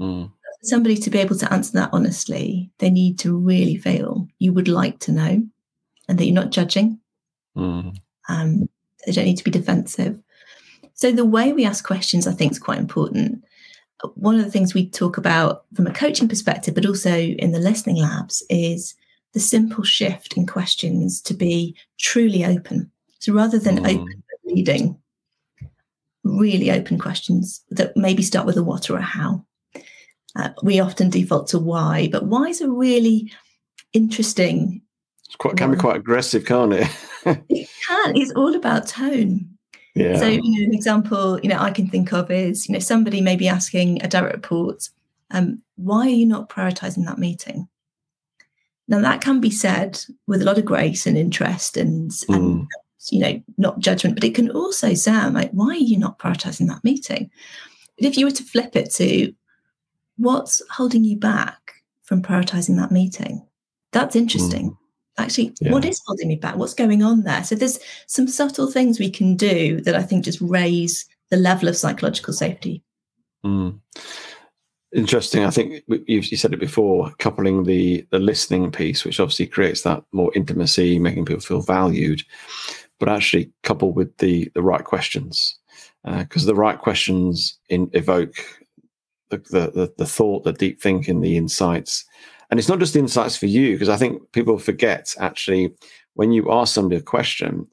Mm. 0.00 0.30
Somebody 0.62 0.96
to 0.96 1.10
be 1.10 1.18
able 1.18 1.36
to 1.36 1.52
answer 1.52 1.72
that 1.74 1.90
honestly, 1.92 2.70
they 2.78 2.90
need 2.90 3.18
to 3.20 3.36
really 3.36 3.76
feel 3.76 4.28
you 4.38 4.52
would 4.52 4.68
like 4.68 4.98
to 5.00 5.12
know, 5.12 5.42
and 6.08 6.18
that 6.18 6.24
you're 6.24 6.34
not 6.34 6.50
judging 6.50 7.00
Mm. 7.56 7.96
Um, 8.28 8.68
they 9.04 9.12
don't 9.12 9.24
need 9.24 9.38
to 9.38 9.44
be 9.44 9.50
defensive. 9.50 10.20
So 10.94 11.12
the 11.12 11.24
way 11.24 11.52
we 11.52 11.64
ask 11.64 11.84
questions, 11.84 12.26
I 12.26 12.32
think, 12.32 12.52
is 12.52 12.58
quite 12.58 12.78
important. 12.78 13.44
One 14.14 14.36
of 14.36 14.44
the 14.44 14.50
things 14.50 14.74
we 14.74 14.88
talk 14.88 15.16
about 15.16 15.64
from 15.74 15.86
a 15.86 15.92
coaching 15.92 16.28
perspective, 16.28 16.74
but 16.74 16.86
also 16.86 17.16
in 17.16 17.52
the 17.52 17.58
listening 17.58 17.96
labs, 17.96 18.42
is 18.50 18.94
the 19.32 19.40
simple 19.40 19.84
shift 19.84 20.36
in 20.36 20.46
questions 20.46 21.20
to 21.22 21.34
be 21.34 21.76
truly 21.98 22.44
open. 22.44 22.90
So 23.18 23.32
rather 23.32 23.58
than 23.58 23.78
mm. 23.78 23.94
open 23.94 24.22
leading, 24.46 24.98
really 26.24 26.70
open 26.70 26.98
questions 26.98 27.62
that 27.70 27.96
maybe 27.96 28.22
start 28.22 28.46
with 28.46 28.56
a 28.56 28.62
what 28.62 28.88
or 28.90 28.96
a 28.96 29.02
how. 29.02 29.44
Uh, 30.34 30.50
we 30.62 30.80
often 30.80 31.08
default 31.08 31.48
to 31.48 31.58
why, 31.58 32.08
but 32.12 32.26
why 32.26 32.44
is 32.44 32.60
a 32.60 32.70
really 32.70 33.32
interesting. 33.92 34.82
It's 35.26 35.36
quite 35.36 35.56
can 35.56 35.70
be 35.70 35.76
quite 35.76 35.96
aggressive, 35.96 36.44
can't 36.44 36.74
it? 36.74 36.88
it 37.48 37.68
can. 37.88 38.16
It's 38.16 38.32
all 38.32 38.54
about 38.54 38.86
tone. 38.86 39.48
Yeah. 39.94 40.18
So, 40.18 40.26
you 40.26 40.42
know, 40.42 40.66
an 40.66 40.74
example, 40.74 41.40
you 41.40 41.48
know, 41.48 41.58
I 41.58 41.70
can 41.70 41.88
think 41.88 42.12
of 42.12 42.30
is, 42.30 42.68
you 42.68 42.74
know, 42.74 42.80
somebody 42.80 43.22
may 43.22 43.34
be 43.34 43.48
asking 43.48 44.02
a 44.02 44.08
direct 44.08 44.34
report, 44.34 44.90
um, 45.30 45.62
why 45.76 46.06
are 46.06 46.10
you 46.10 46.26
not 46.26 46.50
prioritizing 46.50 47.06
that 47.06 47.18
meeting? 47.18 47.66
Now 48.88 49.00
that 49.00 49.22
can 49.22 49.40
be 49.40 49.50
said 49.50 49.98
with 50.26 50.42
a 50.42 50.44
lot 50.44 50.58
of 50.58 50.66
grace 50.66 51.06
and 51.06 51.16
interest 51.16 51.78
and, 51.78 52.10
mm. 52.10 52.34
and 52.34 52.68
you 53.10 53.20
know, 53.20 53.42
not 53.58 53.78
judgment, 53.78 54.16
but 54.16 54.24
it 54.24 54.34
can 54.34 54.50
also 54.50 54.94
sound 54.94 55.34
like, 55.34 55.50
why 55.52 55.68
are 55.68 55.74
you 55.74 55.98
not 55.98 56.18
prioritizing 56.18 56.68
that 56.68 56.84
meeting? 56.84 57.30
But 57.98 58.06
if 58.06 58.16
you 58.16 58.26
were 58.26 58.32
to 58.32 58.42
flip 58.42 58.76
it 58.76 58.92
to 58.94 59.32
what's 60.16 60.62
holding 60.70 61.04
you 61.04 61.16
back 61.16 61.72
from 62.02 62.22
prioritizing 62.22 62.76
that 62.76 62.92
meeting, 62.92 63.46
that's 63.92 64.16
interesting. 64.16 64.70
Mm 64.70 64.76
actually 65.18 65.54
yeah. 65.60 65.72
what 65.72 65.84
is 65.84 66.00
holding 66.06 66.28
me 66.28 66.36
back 66.36 66.56
what's 66.56 66.74
going 66.74 67.02
on 67.02 67.22
there 67.22 67.42
so 67.44 67.54
there's 67.54 67.78
some 68.06 68.26
subtle 68.26 68.70
things 68.70 68.98
we 68.98 69.10
can 69.10 69.36
do 69.36 69.80
that 69.80 69.94
i 69.94 70.02
think 70.02 70.24
just 70.24 70.40
raise 70.40 71.06
the 71.30 71.36
level 71.36 71.68
of 71.68 71.76
psychological 71.76 72.32
safety 72.32 72.82
mm. 73.44 73.78
interesting 74.94 75.44
i 75.44 75.50
think 75.50 75.82
you 76.06 76.22
said 76.22 76.52
it 76.52 76.60
before 76.60 77.12
coupling 77.18 77.64
the 77.64 78.06
the 78.10 78.18
listening 78.18 78.70
piece 78.70 79.04
which 79.04 79.20
obviously 79.20 79.46
creates 79.46 79.82
that 79.82 80.02
more 80.12 80.32
intimacy 80.34 80.98
making 80.98 81.24
people 81.24 81.40
feel 81.40 81.62
valued 81.62 82.22
but 82.98 83.08
actually 83.08 83.50
coupled 83.62 83.96
with 83.96 84.16
the 84.18 84.50
the 84.54 84.62
right 84.62 84.84
questions 84.84 85.58
because 86.04 86.44
uh, 86.44 86.46
the 86.46 86.54
right 86.54 86.78
questions 86.78 87.58
in, 87.68 87.90
evoke 87.92 88.34
the, 89.30 89.38
the 89.50 89.92
the 89.98 90.06
thought 90.06 90.44
the 90.44 90.52
deep 90.52 90.80
thinking 90.80 91.20
the 91.20 91.36
insights 91.36 92.04
and 92.50 92.58
it's 92.60 92.68
not 92.68 92.78
just 92.78 92.96
insights 92.96 93.36
for 93.36 93.46
you, 93.46 93.72
because 93.72 93.88
I 93.88 93.96
think 93.96 94.22
people 94.32 94.58
forget 94.58 95.14
actually 95.18 95.74
when 96.14 96.32
you 96.32 96.50
ask 96.50 96.74
somebody 96.74 96.96
a 96.96 97.02
question, 97.02 97.66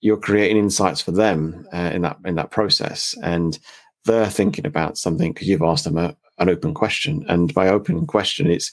you're 0.00 0.18
creating 0.18 0.58
insights 0.58 1.00
for 1.00 1.12
them 1.12 1.66
uh, 1.72 1.90
in 1.94 2.02
that 2.02 2.18
in 2.24 2.34
that 2.36 2.50
process, 2.50 3.14
and 3.22 3.58
they're 4.04 4.28
thinking 4.28 4.66
about 4.66 4.98
something 4.98 5.32
because 5.32 5.48
you've 5.48 5.62
asked 5.62 5.84
them 5.84 5.98
a, 5.98 6.16
an 6.38 6.48
open 6.48 6.74
question. 6.74 7.24
And 7.28 7.52
by 7.54 7.68
open 7.68 8.06
question, 8.06 8.50
it's 8.50 8.72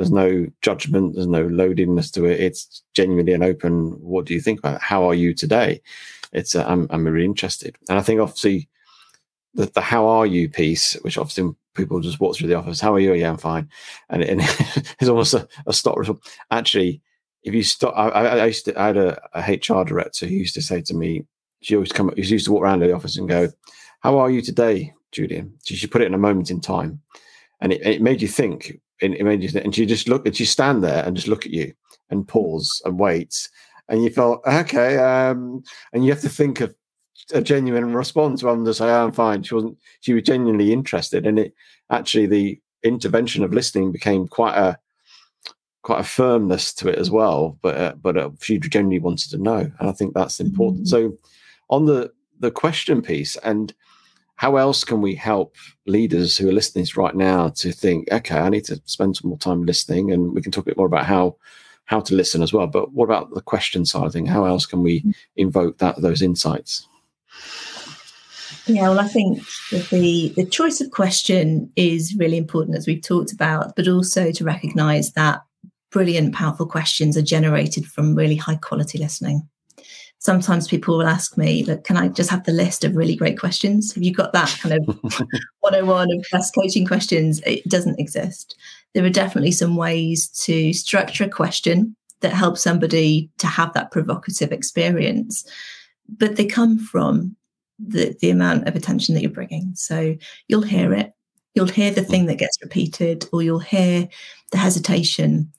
there's 0.00 0.10
no 0.10 0.46
judgment, 0.62 1.14
there's 1.14 1.26
no 1.26 1.46
loadedness 1.46 2.10
to 2.14 2.24
it. 2.24 2.40
It's 2.40 2.82
genuinely 2.94 3.34
an 3.34 3.42
open. 3.42 3.90
What 4.00 4.24
do 4.24 4.32
you 4.32 4.40
think 4.40 4.58
about 4.58 4.76
it? 4.76 4.80
How 4.80 5.04
are 5.04 5.12
you 5.12 5.34
today? 5.34 5.82
It's 6.32 6.54
uh, 6.54 6.64
I'm 6.66 6.86
I'm 6.88 7.06
really 7.06 7.26
interested, 7.26 7.76
and 7.86 7.98
I 7.98 8.00
think 8.00 8.18
obviously 8.18 8.70
the, 9.52 9.66
the 9.66 9.82
how 9.82 10.06
are 10.06 10.24
you 10.24 10.48
piece, 10.48 10.94
which 11.02 11.18
often 11.18 11.54
people 11.74 12.00
just 12.00 12.18
walk 12.18 12.34
through 12.34 12.48
the 12.48 12.54
office. 12.54 12.80
How 12.80 12.94
are 12.94 12.98
you? 12.98 13.12
Yeah, 13.12 13.28
I'm 13.28 13.36
fine. 13.36 13.68
And, 14.08 14.22
and 14.22 14.40
it's 15.00 15.08
almost 15.08 15.34
a, 15.34 15.46
a 15.66 15.74
stop. 15.74 15.98
Actually, 16.50 17.02
if 17.42 17.52
you 17.52 17.62
stop, 17.62 17.92
I, 17.94 18.08
I, 18.08 18.46
used 18.46 18.64
to, 18.64 18.80
I 18.80 18.86
had 18.86 18.96
a, 18.96 19.20
a, 19.34 19.52
HR 19.52 19.84
director 19.84 20.26
who 20.26 20.34
used 20.34 20.54
to 20.54 20.62
say 20.62 20.80
to 20.80 20.94
me, 20.94 21.26
she 21.60 21.74
always 21.74 21.92
come, 21.92 22.10
she 22.16 22.22
used 22.22 22.46
to 22.46 22.52
walk 22.52 22.62
around 22.62 22.80
the 22.80 22.94
office 22.94 23.18
and 23.18 23.28
go, 23.28 23.50
"How 24.00 24.18
are 24.18 24.30
you 24.30 24.40
today, 24.40 24.94
Julian. 25.12 25.58
She, 25.62 25.76
she 25.76 25.86
put 25.86 26.00
it 26.00 26.06
in 26.06 26.14
a 26.14 26.18
moment 26.18 26.50
in 26.50 26.62
time, 26.62 27.02
and 27.60 27.70
it, 27.70 27.82
it 27.82 28.00
made 28.00 28.22
you 28.22 28.28
think. 28.28 28.80
It, 29.00 29.14
it 29.14 29.24
made 29.24 29.42
you 29.42 29.48
think, 29.48 29.64
and 29.64 29.74
she 29.74 29.86
just 29.86 30.08
look 30.08 30.26
and 30.26 30.36
she 30.36 30.44
stand 30.44 30.82
there 30.84 31.04
and 31.04 31.16
just 31.16 31.28
look 31.28 31.46
at 31.46 31.52
you 31.52 31.72
and 32.10 32.26
pause 32.26 32.82
and 32.84 32.98
wait, 32.98 33.48
and 33.88 34.02
you 34.02 34.10
felt 34.10 34.42
okay, 34.46 34.98
um, 34.98 35.62
and 35.92 36.04
you 36.04 36.12
have 36.12 36.22
to 36.22 36.28
think 36.28 36.60
of 36.60 36.74
a 37.32 37.40
genuine 37.40 37.94
response 37.94 38.42
rather 38.42 38.62
than 38.62 38.74
say, 38.74 38.86
oh, 38.86 39.04
"I'm 39.04 39.12
fine." 39.12 39.42
She 39.42 39.54
wasn't. 39.54 39.78
She 40.00 40.14
was 40.14 40.22
genuinely 40.22 40.72
interested, 40.72 41.26
and 41.26 41.38
it 41.38 41.54
actually 41.90 42.26
the 42.26 42.60
intervention 42.82 43.44
of 43.44 43.52
listening 43.52 43.92
became 43.92 44.26
quite 44.26 44.56
a 44.56 44.78
quite 45.82 46.00
a 46.00 46.04
firmness 46.04 46.74
to 46.74 46.88
it 46.88 46.98
as 46.98 47.10
well. 47.10 47.58
But 47.62 47.76
uh, 47.76 47.94
but 48.00 48.16
uh, 48.16 48.30
she 48.40 48.58
genuinely 48.58 48.98
wanted 48.98 49.30
to 49.30 49.38
know, 49.38 49.70
and 49.78 49.88
I 49.88 49.92
think 49.92 50.14
that's 50.14 50.40
important. 50.40 50.86
Mm-hmm. 50.86 51.10
So 51.10 51.18
on 51.68 51.86
the 51.86 52.12
the 52.38 52.50
question 52.50 53.02
piece 53.02 53.36
and 53.36 53.72
how 54.40 54.56
else 54.56 54.84
can 54.84 55.02
we 55.02 55.14
help 55.14 55.54
leaders 55.86 56.38
who 56.38 56.48
are 56.48 56.52
listening 56.52 56.86
right 56.96 57.14
now 57.14 57.50
to 57.50 57.72
think 57.72 58.10
okay 58.10 58.38
i 58.38 58.48
need 58.48 58.64
to 58.64 58.80
spend 58.86 59.14
some 59.14 59.28
more 59.28 59.38
time 59.38 59.64
listening 59.64 60.10
and 60.10 60.32
we 60.32 60.40
can 60.40 60.50
talk 60.50 60.64
a 60.64 60.70
bit 60.70 60.78
more 60.78 60.86
about 60.86 61.04
how 61.04 61.36
how 61.84 62.00
to 62.00 62.14
listen 62.14 62.42
as 62.42 62.50
well 62.50 62.66
but 62.66 62.90
what 62.92 63.04
about 63.04 63.34
the 63.34 63.42
question 63.42 63.84
side 63.84 64.06
of 64.06 64.12
thing 64.14 64.24
how 64.24 64.46
else 64.46 64.64
can 64.64 64.82
we 64.82 65.00
mm-hmm. 65.00 65.10
invoke 65.36 65.76
that 65.76 66.00
those 66.00 66.22
insights 66.22 66.88
yeah, 68.66 68.82
well, 68.82 69.00
I 69.00 69.08
think 69.08 69.42
the 69.90 70.32
the 70.36 70.44
choice 70.44 70.80
of 70.80 70.90
question 70.90 71.72
is 71.74 72.14
really 72.16 72.36
important, 72.36 72.76
as 72.76 72.86
we've 72.86 73.02
talked 73.02 73.32
about, 73.32 73.74
but 73.74 73.88
also 73.88 74.30
to 74.30 74.44
recognise 74.44 75.12
that 75.12 75.40
brilliant, 75.90 76.34
powerful 76.34 76.66
questions 76.66 77.16
are 77.16 77.22
generated 77.22 77.86
from 77.86 78.14
really 78.14 78.36
high 78.36 78.56
quality 78.56 78.98
listening. 78.98 79.48
Sometimes 80.20 80.68
people 80.68 80.96
will 80.96 81.06
ask 81.06 81.36
me, 81.36 81.64
"Look, 81.64 81.84
can 81.84 81.96
I 81.96 82.08
just 82.08 82.30
have 82.30 82.44
the 82.44 82.52
list 82.52 82.84
of 82.84 82.94
really 82.94 83.16
great 83.16 83.38
questions? 83.38 83.92
Have 83.94 84.02
you 84.02 84.12
got 84.12 84.32
that 84.32 84.56
kind 84.60 84.74
of 84.74 84.86
101 85.60 86.12
of 86.12 86.26
best 86.30 86.54
coaching 86.54 86.86
questions?" 86.86 87.40
It 87.46 87.66
doesn't 87.68 87.98
exist. 87.98 88.54
There 88.94 89.04
are 89.04 89.10
definitely 89.10 89.52
some 89.52 89.76
ways 89.76 90.28
to 90.44 90.72
structure 90.72 91.24
a 91.24 91.28
question 91.28 91.96
that 92.20 92.34
helps 92.34 92.62
somebody 92.62 93.30
to 93.38 93.46
have 93.46 93.72
that 93.72 93.90
provocative 93.90 94.52
experience, 94.52 95.44
but 96.08 96.36
they 96.36 96.44
come 96.44 96.78
from 96.78 97.36
the, 97.78 98.14
the 98.20 98.30
amount 98.30 98.68
of 98.68 98.76
attention 98.76 99.14
that 99.14 99.22
you're 99.22 99.30
bringing. 99.30 99.72
So 99.74 100.16
you'll 100.48 100.62
hear 100.62 100.92
it, 100.92 101.14
you'll 101.54 101.66
hear 101.66 101.90
the 101.90 102.04
thing 102.04 102.26
that 102.26 102.38
gets 102.38 102.58
repeated, 102.62 103.26
or 103.32 103.42
you'll 103.42 103.58
hear 103.58 104.08
the 104.52 104.58
hesitation. 104.58 105.50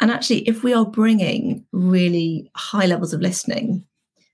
And 0.00 0.10
actually, 0.10 0.48
if 0.48 0.62
we 0.62 0.72
are 0.72 0.86
bringing 0.86 1.64
really 1.72 2.50
high 2.54 2.86
levels 2.86 3.12
of 3.12 3.20
listening, 3.20 3.84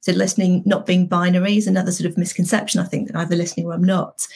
so 0.02 0.12
listening 0.12 0.62
not 0.66 0.84
being 0.84 1.06
binary 1.06 1.56
is 1.56 1.66
another 1.66 1.92
sort 1.92 2.10
of 2.10 2.18
misconception, 2.18 2.80
I 2.80 2.84
think, 2.84 3.08
that 3.08 3.16
either 3.16 3.36
listening 3.36 3.66
or 3.66 3.72
I'm 3.72 3.84
not. 3.84 4.26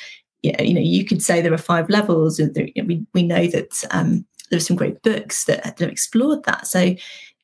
Yeah, 0.43 0.63
you 0.63 0.73
know, 0.73 0.81
you 0.81 1.05
could 1.05 1.21
say 1.21 1.41
there 1.41 1.53
are 1.53 1.59
five 1.59 1.91
levels. 1.91 2.41
We, 2.41 3.05
we 3.13 3.23
know 3.25 3.49
that 3.49 3.85
um, 3.91 4.25
there 4.49 4.59
are 4.59 4.61
some 4.61 4.77
great 4.77 5.03
books 5.03 5.45
that 5.47 5.65
have 5.65 5.81
explored 5.83 6.45
that. 6.45 6.69
So 6.69 6.95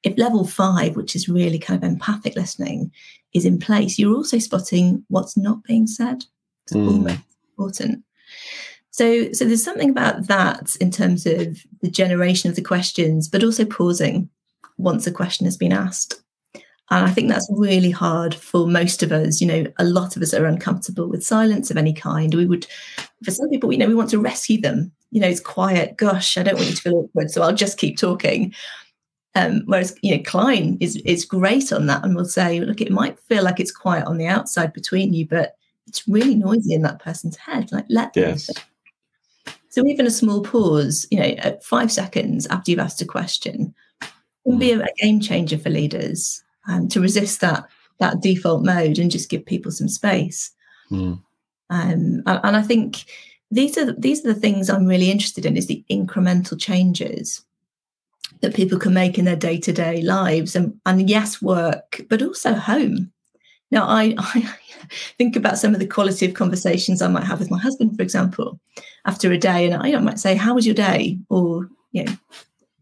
if 0.05 0.17
level 0.17 0.47
five, 0.47 0.95
which 0.95 1.17
is 1.17 1.29
really 1.29 1.59
kind 1.59 1.83
of 1.83 1.89
empathic 1.89 2.37
listening, 2.37 2.93
is 3.35 3.45
in 3.45 3.59
place, 3.59 3.99
you're 3.99 4.15
also 4.15 4.39
spotting 4.39 5.05
what's 5.09 5.37
not 5.37 5.65
being 5.65 5.89
said. 5.89 6.25
It's 6.65 6.75
mm. 6.75 6.87
almost 6.87 7.21
important. 7.51 8.05
So, 8.91 9.33
so 9.33 9.47
there's 9.47 9.65
something 9.65 9.91
about 9.91 10.29
that 10.29 10.77
in 10.81 10.93
terms 10.93 11.27
of 11.27 11.59
the 11.81 11.91
generation 11.91 12.51
of 12.51 12.57
the 12.57 12.63
questions, 12.63 13.27
but 13.27 13.43
also 13.43 13.65
pausing 13.65 14.29
once 14.77 15.09
a 15.09 15.13
question 15.13 15.45
has 15.47 15.57
been 15.57 15.73
asked. 15.73 16.23
And 16.93 17.07
I 17.07 17.11
think 17.11 17.31
that's 17.31 17.49
really 17.51 17.91
hard 17.91 18.35
for 18.35 18.67
most 18.67 19.03
of 19.03 19.13
us. 19.13 19.41
You 19.41 19.47
know, 19.47 19.65
a 19.79 19.85
lot 19.85 20.15
of 20.15 20.23
us 20.23 20.35
are 20.35 20.45
uncomfortable 20.45 21.09
with 21.09 21.25
silence 21.25 21.71
of 21.71 21.79
any 21.79 21.95
kind. 21.95 22.35
We 22.35 22.45
would, 22.45 22.67
for 23.25 23.31
some 23.31 23.49
people, 23.49 23.73
you 23.73 23.79
know, 23.79 23.87
we 23.87 23.95
want 23.95 24.11
to 24.11 24.19
rescue 24.19 24.61
them. 24.61 24.93
You 25.11 25.23
know, 25.23 25.29
it's 25.29 25.41
quiet. 25.41 25.97
Gosh, 25.97 26.37
I 26.37 26.43
don't 26.43 26.57
want 26.57 26.69
you 26.69 26.75
to 26.75 26.83
feel 26.83 26.97
awkward, 26.97 27.31
so 27.31 27.41
I'll 27.41 27.55
just 27.55 27.79
keep 27.79 27.97
talking. 27.97 28.55
Um, 29.35 29.63
whereas 29.65 29.97
you 30.03 30.15
know 30.15 30.23
Kline 30.23 30.77
is 30.83 30.97
is 31.07 31.25
great 31.25 31.73
on 31.73 31.87
that 31.87 32.05
and 32.05 32.15
will 32.15 32.27
say, 32.27 32.61
look, 32.61 32.83
it 32.83 32.93
might 32.93 33.19
feel 33.21 33.43
like 33.43 33.59
it's 33.59 33.73
quiet 33.73 34.07
on 34.07 34.19
the 34.19 34.27
outside 34.27 34.75
between 34.75 35.15
you, 35.15 35.27
but 35.27 35.57
it's 35.87 36.07
really 36.07 36.35
noisy 36.35 36.75
in 36.75 36.83
that 36.83 36.99
person's 36.99 37.37
head. 37.37 37.73
Like 37.73 37.87
let 37.89 38.15
yes. 38.15 38.49
them. 38.49 39.55
So 39.71 39.87
even 39.87 40.07
a 40.07 40.11
small 40.11 40.43
pause, 40.43 41.07
you 41.11 41.19
know, 41.19 41.25
at 41.25 41.65
five 41.65 41.91
seconds 41.91 42.47
after 42.49 42.71
you've 42.71 42.81
asked 42.81 43.01
a 43.01 43.07
question, 43.07 43.75
can 44.47 44.59
be 44.59 44.73
mm. 44.73 44.85
a, 44.85 44.89
game 45.01 45.21
changer 45.21 45.57
for 45.57 45.71
leaders 45.71 46.45
um, 46.69 46.89
to 46.89 47.01
resist 47.01 47.41
that 47.41 47.69
that 47.99 48.21
default 48.21 48.65
mode 48.65 48.99
and 48.99 49.11
just 49.11 49.31
give 49.31 49.47
people 49.47 49.71
some 49.71 49.89
space. 49.89 50.51
Mm. 50.91 51.21
Um, 51.71 52.23
and, 52.27 52.41
and 52.43 52.57
I 52.57 52.63
think 52.63 53.05
these 53.51 53.79
are 53.79 53.93
these 53.93 54.25
are 54.25 54.33
the 54.33 54.41
things 54.41 54.69
I'm 54.69 54.87
really 54.87 55.11
interested 55.11 55.47
in 55.47 55.57
is 55.57 55.67
the 55.67 55.85
incremental 55.91 56.61
changes 56.61 57.45
that 58.41 58.55
people 58.55 58.79
can 58.79 58.93
make 58.93 59.19
in 59.19 59.25
their 59.25 59.37
day-to-day 59.37 60.03
lives 60.03 60.57
and, 60.57 60.79
and 60.87 61.09
yes 61.09 61.41
work 61.41 62.01
but 62.09 62.23
also 62.23 62.55
home 62.55 63.13
now 63.71 63.87
I, 63.87 64.15
I 64.19 64.57
think 65.17 65.37
about 65.37 65.59
some 65.59 65.75
of 65.75 65.81
the 65.81 65.87
quality 65.87 66.27
of 66.27 66.35
conversations 66.35 67.03
i 67.03 67.09
might 67.09 67.25
have 67.25 67.39
with 67.39 67.51
my 67.51 67.59
husband 67.59 67.97
for 67.97 68.03
example 68.03 68.59
after 69.07 69.31
a 69.31 69.39
day 69.39 69.71
and 69.71 69.75
i 69.75 69.97
might 70.01 70.19
say 70.19 70.35
how 70.35 70.55
was 70.55 70.67
your 70.67 70.75
day 70.75 71.19
or 71.29 71.69
you 71.93 72.05
know 72.05 72.13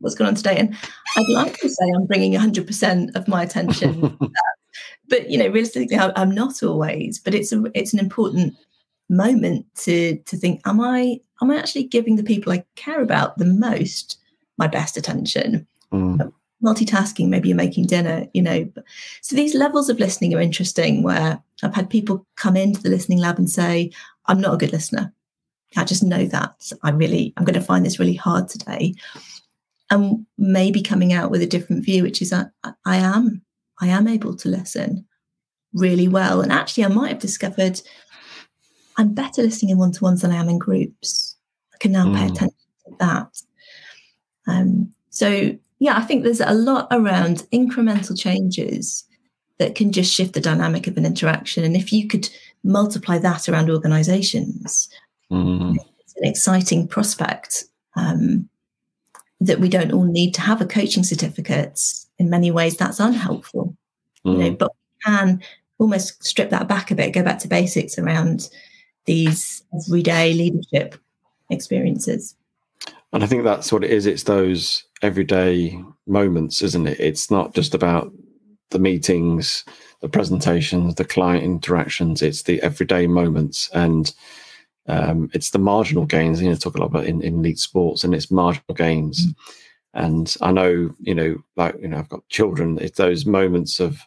what's 0.01 0.15
going 0.15 0.29
on 0.29 0.35
today 0.35 0.57
and 0.57 0.75
i'd 1.17 1.29
like 1.29 1.57
to 1.59 1.69
say 1.69 1.85
i'm 1.95 2.07
bringing 2.07 2.33
100% 2.33 3.15
of 3.15 3.29
my 3.29 3.43
attention 3.43 4.19
but 5.09 5.31
you 5.31 5.39
know 5.39 5.49
realistically 5.49 5.97
i'm 5.99 6.31
not 6.31 6.63
always 6.63 7.19
but 7.19 7.35
it's 7.35 7.53
a 7.53 7.63
it's 7.75 7.93
an 7.93 7.99
important 7.99 8.55
moment 9.09 9.67
to 9.75 10.17
to 10.27 10.37
think 10.37 10.61
am 10.67 10.81
i 10.81 11.19
am 11.43 11.51
i 11.51 11.57
actually 11.57 11.85
giving 11.85 12.17
the 12.17 12.23
people 12.23 12.53
i 12.53 12.65
care 12.77 13.03
about 13.03 13.39
the 13.39 13.45
most 13.45 14.21
my 14.61 14.69
best 14.69 14.97
attention. 14.97 15.67
Mm. 15.93 16.33
Multitasking, 16.63 17.29
maybe 17.29 17.49
you're 17.49 17.57
making 17.57 17.87
dinner, 17.87 18.27
you 18.35 18.43
know. 18.43 18.71
So 19.23 19.35
these 19.35 19.55
levels 19.55 19.89
of 19.89 19.99
listening 19.99 20.35
are 20.35 20.41
interesting 20.41 21.03
where 21.03 21.43
I've 21.63 21.75
had 21.75 21.89
people 21.89 22.27
come 22.37 22.57
into 22.57 22.83
the 22.83 22.91
listening 22.91 23.19
lab 23.19 23.39
and 23.39 23.51
say, 23.51 23.91
I'm 24.27 24.41
not 24.41 24.55
a 24.55 24.59
good 24.59 24.73
listener. 24.73 25.13
I 25.77 25.85
just 25.85 26.03
know 26.03 26.27
that. 26.27 26.71
I 26.83 26.91
really, 26.91 27.33
I'm 27.37 27.45
going 27.45 27.59
to 27.59 27.65
find 27.65 27.85
this 27.85 27.99
really 27.99 28.15
hard 28.15 28.49
today. 28.49 28.95
And 29.91 30.25
maybe 30.39 30.83
coming 30.83 31.13
out 31.13 31.31
with 31.31 31.43
a 31.43 31.47
different 31.47 31.85
view, 31.85 32.05
which 32.05 32.23
is 32.23 32.33
I, 32.33 32.47
I 32.85 32.97
am, 32.97 33.43
I 33.81 33.89
am 33.89 34.07
able 34.07 34.37
to 34.37 34.49
listen 34.49 35.05
really 35.73 36.09
well. 36.09 36.41
And 36.41 36.53
actually, 36.53 36.85
I 36.85 36.89
might 36.89 37.09
have 37.09 37.19
discovered 37.19 37.81
I'm 38.97 39.15
better 39.15 39.43
listening 39.43 39.71
in 39.71 39.79
one 39.79 39.93
to 39.93 40.05
ones 40.05 40.23
than 40.23 40.31
I 40.31 40.37
am 40.37 40.49
in 40.49 40.59
groups. 40.59 41.37
I 41.73 41.79
can 41.79 41.93
now 41.93 42.07
mm. 42.07 42.17
pay 42.17 42.27
attention 42.27 42.57
to 42.87 42.97
that. 42.99 43.43
Um, 44.47 44.93
so, 45.09 45.57
yeah, 45.79 45.97
I 45.97 46.03
think 46.03 46.23
there's 46.23 46.41
a 46.41 46.53
lot 46.53 46.87
around 46.91 47.47
incremental 47.53 48.19
changes 48.19 49.05
that 49.59 49.75
can 49.75 49.93
just 49.93 50.13
shift 50.13 50.35
the 50.35 50.41
dynamic 50.41 50.87
of 50.87 50.97
an 50.97 51.07
interaction. 51.07 51.65
And 51.65 51.77
if 51.77 51.93
you 51.93 52.09
could 52.09 52.29
multiply 52.63 53.19
that 53.19 53.49
around 53.49 53.71
organizations, 53.71 54.89
mm. 55.31 55.77
it's 56.01 56.15
an 56.17 56.25
exciting 56.25 56.87
prospect 56.87 57.65
um, 57.97 58.49
that 59.41 59.61
we 59.61 59.69
don't 59.69 59.93
all 59.93 60.05
need 60.05 60.35
to 60.35 60.41
have 60.41 60.61
a 60.61 60.67
coaching 60.67 61.03
certificate. 61.03 61.81
In 62.19 62.29
many 62.29 62.51
ways, 62.51 62.77
that's 62.77 63.01
unhelpful. 63.01 63.77
Mm. 64.27 64.33
You 64.33 64.39
know, 64.39 64.51
mm. 64.51 64.59
but 64.59 64.73
we 64.73 65.13
can 65.13 65.43
almost 65.79 66.23
strip 66.23 66.51
that 66.51 66.69
back 66.69 66.91
a 66.91 66.95
bit, 66.95 67.13
go 67.13 67.23
back 67.23 67.39
to 67.41 67.49
basics 67.49 67.99
around 67.99 68.51
these 69.07 69.63
everyday 69.75 70.35
leadership 70.35 70.95
experiences. 71.49 72.37
And 73.13 73.25
I 73.25 73.27
think 73.27 73.45
that's 73.45 73.73
what 73.73 73.83
it 73.83 73.91
is. 73.91 74.07
It's 74.07 74.25
those 74.25 74.85
everyday 75.03 75.83
moments, 76.07 76.63
isn't 76.63 76.87
it? 76.87 77.01
It's 77.01 77.31
not 77.31 77.55
just 77.55 77.75
about 77.75 78.13
the 78.71 78.79
meetings, 78.79 79.65
the 80.01 80.09
presentations, 80.09 80.95
the 80.95 81.05
client 81.05 81.43
interactions. 81.43 82.23
It's 82.23 82.43
the 82.43 82.63
everyday 82.63 83.07
moments, 83.07 83.69
and 83.75 84.15
um, 84.91 85.31
it's 85.33 85.51
the 85.51 85.59
marginal 85.59 86.05
gains. 86.05 86.43
You 86.43 86.51
know, 86.51 86.57
talk 86.57 86.77
a 86.77 86.81
lot 86.81 86.87
about 86.87 87.07
in, 87.07 87.23
in 87.23 87.39
elite 87.39 87.59
sports, 87.59 88.03
and 88.03 88.15
it's 88.15 88.31
marginal 88.31 88.75
gains. 88.75 89.27
Mm. 89.27 89.35
And 89.93 90.37
I 90.41 90.53
know, 90.53 90.95
you 91.01 91.15
know, 91.15 91.37
like 91.57 91.77
you 91.81 91.89
know, 91.89 91.99
I've 91.99 92.09
got 92.09 92.29
children. 92.29 92.79
It's 92.81 92.99
those 92.99 93.25
moments 93.25 93.81
of 93.81 94.01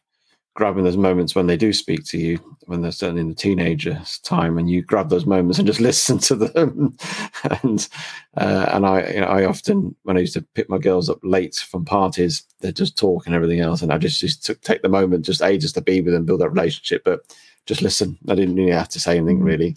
grabbing 0.56 0.84
those 0.84 0.98
moments 0.98 1.34
when 1.34 1.48
they 1.48 1.58
do 1.58 1.74
speak 1.74 2.06
to 2.06 2.18
you, 2.18 2.38
when 2.66 2.82
they're 2.82 2.92
certainly 2.92 3.22
in 3.22 3.30
the 3.30 3.36
teenager's 3.36 4.20
time, 4.20 4.58
and 4.58 4.70
you 4.70 4.82
grab 4.82 5.10
those 5.10 5.26
moments 5.26 5.58
and 5.58 5.68
just 5.68 5.80
listen 5.90 6.18
to 6.20 6.36
them. 6.36 6.98
and 7.64 7.88
uh, 8.36 8.66
and 8.74 8.86
I 8.86 9.10
you 9.10 9.22
know, 9.22 9.28
I 9.28 9.46
often 9.46 9.96
when 10.04 10.18
I 10.18 10.22
used 10.22 10.34
to 10.34 10.46
pick 10.54 10.70
my 10.70 10.80
girls 10.80 11.10
up 11.10 11.20
late 11.24 11.56
from 11.56 11.86
parties, 11.86 12.44
they 12.60 12.74
just 12.74 12.98
talk 12.98 13.26
and 13.26 13.34
everything 13.36 13.62
else, 13.62 13.82
and 13.82 13.94
I 13.94 13.98
just 13.98 14.20
just 14.20 14.46
took, 14.46 14.60
take 14.62 14.82
the 14.82 14.90
moment, 14.90 15.26
just 15.26 15.42
ages 15.42 15.72
to 15.74 15.82
be 15.82 16.02
with 16.02 16.14
them, 16.14 16.26
build 16.26 16.42
that 16.42 16.50
relationship, 16.50 17.04
but 17.06 17.22
just 17.66 17.82
listen. 17.82 18.18
I 18.28 18.36
didn't 18.36 18.56
really 18.56 18.72
have 18.72 18.90
to 18.90 19.00
say 19.00 19.16
anything 19.18 19.38
mm-hmm. 19.38 19.48
really. 19.48 19.76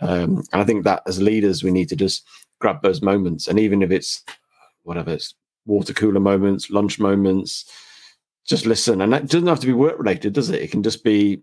Um, 0.00 0.42
and 0.52 0.62
I 0.62 0.64
think 0.64 0.84
that 0.84 1.02
as 1.06 1.20
leaders, 1.20 1.62
we 1.62 1.70
need 1.70 1.88
to 1.88 1.96
just 1.96 2.26
grab 2.60 2.82
those 2.82 3.02
moments, 3.02 3.46
and 3.46 3.58
even 3.58 3.82
if 3.82 3.90
it's 3.90 4.22
whatever 4.82 5.12
it's 5.12 5.34
water 5.66 5.92
cooler 5.92 6.20
moments, 6.20 6.70
lunch 6.70 6.98
moments 6.98 7.70
just 8.46 8.66
listen. 8.66 9.00
And 9.00 9.12
that 9.12 9.26
doesn't 9.28 9.48
have 9.48 9.60
to 9.60 9.66
be 9.66 9.72
work 9.72 9.98
related, 9.98 10.32
does 10.32 10.50
it? 10.50 10.62
It 10.62 10.70
can 10.70 10.82
just 10.82 11.02
be 11.02 11.42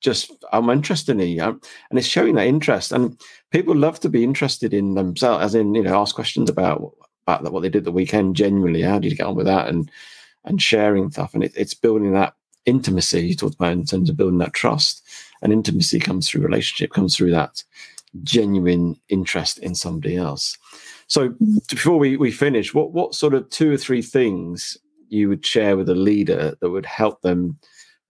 just 0.00 0.32
I'm 0.52 0.70
interested 0.70 1.20
in 1.20 1.28
you, 1.28 1.42
and 1.42 1.98
it's 1.98 2.06
showing 2.06 2.36
that 2.36 2.46
interest. 2.46 2.92
And 2.92 3.20
people 3.50 3.74
love 3.74 4.00
to 4.00 4.08
be 4.08 4.24
interested 4.24 4.72
in 4.72 4.94
themselves, 4.94 5.44
as 5.44 5.54
in 5.54 5.74
you 5.74 5.82
know, 5.82 6.00
ask 6.00 6.14
questions 6.14 6.48
about 6.48 6.94
about 7.26 7.52
what 7.52 7.60
they 7.60 7.68
did 7.68 7.84
the 7.84 7.92
weekend. 7.92 8.36
Genuinely, 8.36 8.82
how 8.82 8.98
did 8.98 9.10
you 9.10 9.16
get 9.16 9.26
on 9.26 9.34
with 9.34 9.46
that, 9.46 9.68
and 9.68 9.90
and 10.44 10.60
sharing 10.60 11.10
stuff. 11.10 11.34
And 11.34 11.44
it, 11.44 11.52
it's 11.56 11.74
building 11.74 12.12
that 12.12 12.34
intimacy 12.64 13.28
you 13.28 13.34
talked 13.34 13.54
about 13.54 13.72
in 13.72 13.84
terms 13.84 14.10
of 14.10 14.16
building 14.16 14.38
that 14.38 14.52
trust. 14.52 15.02
And 15.42 15.52
intimacy 15.52 15.98
comes 15.98 16.28
through 16.28 16.42
relationship, 16.42 16.92
comes 16.92 17.16
through 17.16 17.30
that 17.32 17.62
genuine 18.22 18.96
interest 19.08 19.58
in 19.58 19.74
somebody 19.74 20.16
else. 20.16 20.56
So 21.06 21.30
mm-hmm. 21.30 21.58
before 21.68 21.98
we, 21.98 22.16
we 22.16 22.30
finish, 22.32 22.74
what 22.74 22.92
what 22.92 23.14
sort 23.14 23.34
of 23.34 23.48
two 23.50 23.72
or 23.72 23.76
three 23.76 24.02
things 24.02 24.76
you 25.08 25.28
would 25.28 25.44
share 25.44 25.76
with 25.76 25.88
a 25.88 25.94
leader 25.94 26.54
that 26.60 26.70
would 26.70 26.86
help 26.86 27.22
them 27.22 27.58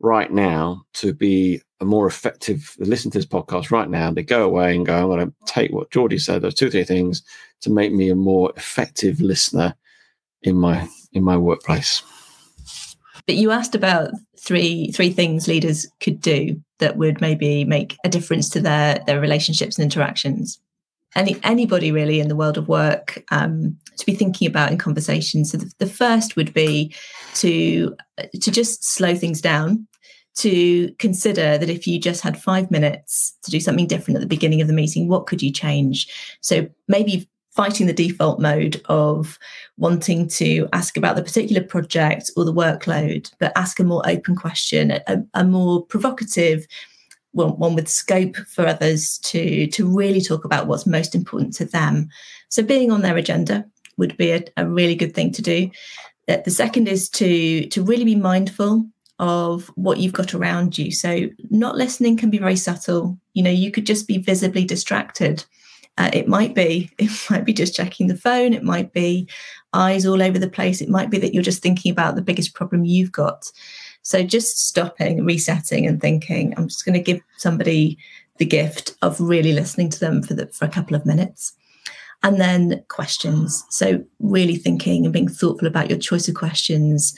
right 0.00 0.30
now 0.32 0.82
to 0.94 1.12
be 1.12 1.60
a 1.80 1.84
more 1.84 2.06
effective 2.06 2.76
listen 2.78 3.10
to 3.10 3.18
this 3.18 3.26
podcast 3.26 3.72
right 3.72 3.88
now 3.88 4.12
they 4.12 4.22
go 4.22 4.44
away 4.44 4.74
and 4.74 4.86
go 4.86 4.94
i'm 4.94 5.06
going 5.06 5.26
to 5.26 5.34
take 5.44 5.72
what 5.72 5.90
georgie 5.90 6.18
said 6.18 6.42
those 6.42 6.54
two 6.54 6.68
or 6.68 6.70
three 6.70 6.84
things 6.84 7.22
to 7.60 7.70
make 7.70 7.92
me 7.92 8.08
a 8.08 8.14
more 8.14 8.52
effective 8.56 9.20
listener 9.20 9.74
in 10.42 10.56
my 10.56 10.88
in 11.12 11.22
my 11.22 11.36
workplace. 11.36 12.02
But 13.26 13.36
you 13.36 13.50
asked 13.50 13.74
about 13.74 14.10
three 14.38 14.90
three 14.92 15.10
things 15.10 15.48
leaders 15.48 15.86
could 16.00 16.20
do 16.20 16.62
that 16.78 16.96
would 16.96 17.20
maybe 17.20 17.64
make 17.64 17.96
a 18.04 18.08
difference 18.08 18.48
to 18.50 18.60
their 18.60 19.02
their 19.06 19.20
relationships 19.20 19.78
and 19.78 19.84
interactions 19.84 20.60
any 21.14 21.36
anybody 21.42 21.90
really 21.92 22.20
in 22.20 22.28
the 22.28 22.36
world 22.36 22.58
of 22.58 22.68
work 22.68 23.24
um, 23.30 23.76
to 23.96 24.06
be 24.06 24.14
thinking 24.14 24.46
about 24.46 24.70
in 24.70 24.78
conversations. 24.78 25.50
So 25.50 25.58
the, 25.58 25.72
the 25.78 25.86
first 25.86 26.36
would 26.36 26.52
be 26.52 26.94
to 27.34 27.96
to 28.40 28.50
just 28.50 28.84
slow 28.84 29.14
things 29.14 29.40
down, 29.40 29.86
to 30.36 30.92
consider 30.98 31.58
that 31.58 31.70
if 31.70 31.86
you 31.86 31.98
just 31.98 32.20
had 32.20 32.40
five 32.40 32.70
minutes 32.70 33.36
to 33.42 33.50
do 33.50 33.60
something 33.60 33.86
different 33.86 34.16
at 34.16 34.20
the 34.20 34.26
beginning 34.26 34.60
of 34.60 34.68
the 34.68 34.74
meeting, 34.74 35.08
what 35.08 35.26
could 35.26 35.42
you 35.42 35.52
change? 35.52 36.08
So 36.40 36.68
maybe 36.86 37.28
fighting 37.58 37.88
the 37.88 37.92
default 37.92 38.38
mode 38.38 38.80
of 38.84 39.36
wanting 39.78 40.28
to 40.28 40.68
ask 40.72 40.96
about 40.96 41.16
the 41.16 41.24
particular 41.24 41.60
project 41.60 42.30
or 42.36 42.44
the 42.44 42.54
workload, 42.54 43.32
but 43.40 43.50
ask 43.56 43.80
a 43.80 43.84
more 43.84 44.00
open 44.08 44.36
question, 44.36 44.92
a, 44.92 45.24
a 45.34 45.42
more 45.42 45.84
provocative 45.86 46.68
one, 47.32 47.58
one 47.58 47.74
with 47.74 47.88
scope 47.88 48.36
for 48.36 48.64
others 48.64 49.18
to 49.30 49.66
to 49.66 49.88
really 49.88 50.20
talk 50.20 50.44
about 50.44 50.68
what's 50.68 50.86
most 50.86 51.16
important 51.16 51.52
to 51.54 51.64
them. 51.64 52.08
So 52.48 52.62
being 52.62 52.92
on 52.92 53.02
their 53.02 53.16
agenda 53.16 53.64
would 53.96 54.16
be 54.16 54.30
a, 54.30 54.44
a 54.56 54.64
really 54.64 54.94
good 54.94 55.12
thing 55.12 55.32
to 55.32 55.42
do. 55.42 55.68
Uh, 56.28 56.36
the 56.44 56.52
second 56.52 56.86
is 56.86 57.08
to 57.10 57.66
to 57.66 57.82
really 57.82 58.04
be 58.04 58.14
mindful 58.14 58.86
of 59.18 59.66
what 59.74 59.98
you've 59.98 60.20
got 60.20 60.32
around 60.32 60.78
you. 60.78 60.92
So 60.92 61.28
not 61.50 61.74
listening 61.74 62.18
can 62.18 62.30
be 62.30 62.38
very 62.38 62.54
subtle. 62.54 63.18
You 63.34 63.42
know, 63.42 63.50
you 63.50 63.72
could 63.72 63.84
just 63.84 64.06
be 64.06 64.18
visibly 64.18 64.64
distracted. 64.64 65.44
Uh, 65.98 66.10
it 66.12 66.28
might 66.28 66.54
be 66.54 66.90
it 66.98 67.10
might 67.28 67.44
be 67.44 67.52
just 67.52 67.74
checking 67.74 68.06
the 68.06 68.16
phone. 68.16 68.54
It 68.54 68.62
might 68.62 68.92
be 68.92 69.28
eyes 69.74 70.06
all 70.06 70.22
over 70.22 70.38
the 70.38 70.48
place. 70.48 70.80
It 70.80 70.88
might 70.88 71.10
be 71.10 71.18
that 71.18 71.34
you're 71.34 71.42
just 71.42 71.62
thinking 71.62 71.92
about 71.92 72.14
the 72.14 72.22
biggest 72.22 72.54
problem 72.54 72.84
you've 72.84 73.12
got. 73.12 73.50
So 74.02 74.22
just 74.22 74.66
stopping, 74.66 75.24
resetting, 75.24 75.86
and 75.86 76.00
thinking, 76.00 76.54
I'm 76.56 76.68
just 76.68 76.86
going 76.86 76.94
to 76.94 77.02
give 77.02 77.20
somebody 77.36 77.98
the 78.38 78.46
gift 78.46 78.94
of 79.02 79.20
really 79.20 79.52
listening 79.52 79.90
to 79.90 80.00
them 80.00 80.22
for 80.22 80.34
the, 80.34 80.46
for 80.46 80.64
a 80.64 80.70
couple 80.70 80.96
of 80.96 81.04
minutes. 81.04 81.52
And 82.22 82.40
then 82.40 82.82
questions. 82.88 83.64
So 83.68 84.02
really 84.18 84.56
thinking 84.56 85.04
and 85.04 85.12
being 85.12 85.28
thoughtful 85.28 85.68
about 85.68 85.90
your 85.90 85.98
choice 85.98 86.28
of 86.28 86.34
questions, 86.34 87.16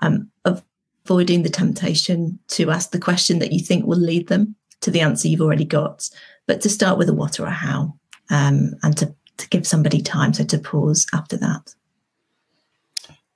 um, 0.00 0.30
avoiding 0.44 1.42
the 1.42 1.50
temptation 1.50 2.38
to 2.48 2.70
ask 2.70 2.90
the 2.90 2.98
question 2.98 3.38
that 3.40 3.52
you 3.52 3.60
think 3.60 3.84
will 3.84 3.98
lead 3.98 4.28
them 4.28 4.56
to 4.80 4.90
the 4.90 5.00
answer 5.00 5.28
you've 5.28 5.42
already 5.42 5.64
got, 5.64 6.08
but 6.46 6.60
to 6.62 6.70
start 6.70 6.98
with 6.98 7.08
a 7.08 7.12
what 7.12 7.38
or 7.38 7.46
a 7.46 7.50
how, 7.50 7.94
um, 8.30 8.74
and 8.82 8.96
to, 8.98 9.14
to 9.38 9.48
give 9.48 9.66
somebody 9.66 10.00
time. 10.00 10.32
So 10.32 10.44
to 10.44 10.58
pause 10.58 11.06
after 11.12 11.36
that. 11.38 11.74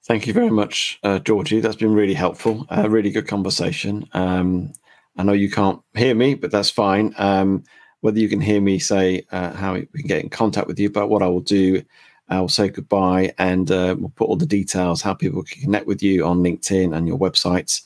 Thank 0.07 0.27
you 0.27 0.35
very 0.35 0.51
much, 0.51 0.99
uh, 1.03 1.19
Georgie. 1.19 1.61
That's 1.61 1.77
been 1.77 1.95
really 1.95 2.15
helpful. 2.15 2.67
A 2.69 2.85
uh, 2.85 2.89
really 2.89 3.11
good 3.11 3.27
conversation. 3.27 4.07
Um, 4.13 4.73
I 5.17 5.23
know 5.23 5.33
you 5.33 5.51
can't 5.51 5.81
hear 5.95 6.15
me, 6.15 6.35
but 6.35 6.51
that's 6.51 6.69
fine. 6.69 7.15
Um, 7.17 7.65
whether 8.01 8.19
you 8.19 8.29
can 8.29 8.41
hear 8.41 8.61
me 8.61 8.79
say 8.79 9.25
uh, 9.33 9.53
how 9.53 9.73
we 9.73 9.87
can 9.87 10.07
get 10.07 10.23
in 10.23 10.29
contact 10.29 10.67
with 10.67 10.79
you, 10.79 10.91
but 10.91 11.09
what 11.09 11.23
I 11.23 11.27
will 11.29 11.41
do, 11.41 11.83
I 12.29 12.39
will 12.39 12.51
say 12.51 12.69
goodbye 12.69 13.33
and 13.39 13.71
uh, 13.71 13.97
we'll 13.99 14.11
put 14.11 14.29
all 14.29 14.37
the 14.37 14.45
details, 14.45 15.01
how 15.01 15.15
people 15.15 15.43
can 15.43 15.63
connect 15.63 15.87
with 15.87 16.03
you 16.03 16.27
on 16.27 16.41
LinkedIn 16.41 16.95
and 16.95 17.09
your 17.09 17.19
websites. 17.19 17.83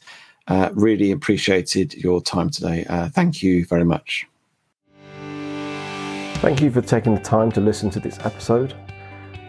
Uh, 0.49 0.71
really 0.73 1.13
appreciated 1.13 1.95
your 1.95 2.21
time 2.21 2.51
today. 2.51 2.85
Uh, 2.89 3.11
thank 3.11 3.45
you 3.45 3.65
very 3.67 3.85
much. 3.85 4.27
Thank 6.41 6.61
you 6.61 6.71
for 6.71 6.81
taking 6.81 7.17
the 7.17 7.21
time 7.21 7.51
to 7.53 7.61
listen 7.61 7.91
to 7.91 7.99
this 7.99 8.21
episode. 8.21 8.75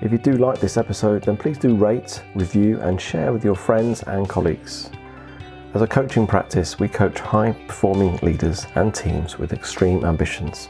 If 0.02 0.12
you 0.12 0.18
do 0.18 0.34
like 0.34 0.60
this 0.60 0.76
episode, 0.76 1.24
then 1.24 1.38
please 1.38 1.60
do 1.60 1.76
rate, 1.76 2.24
review, 2.34 2.80
and 2.80 3.00
share 3.00 3.32
with 3.32 3.46
your 3.46 3.54
friends 3.54 4.02
and 4.04 4.28
colleagues. 4.28 4.90
As 5.76 5.84
a 5.84 5.88
coaching 5.88 6.26
practice, 6.26 6.80
we 6.80 6.88
coach 6.88 7.20
high 7.20 7.52
performing 7.68 8.18
leaders 8.24 8.66
and 8.74 8.92
teams 8.92 9.38
with 9.38 9.54
extreme 9.54 10.04
ambitions. 10.04 10.68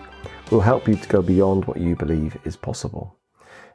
We'll 0.51 0.59
help 0.59 0.89
you 0.89 0.95
to 0.95 1.07
go 1.07 1.21
beyond 1.21 1.63
what 1.63 1.77
you 1.77 1.95
believe 1.95 2.37
is 2.43 2.57
possible. 2.57 3.15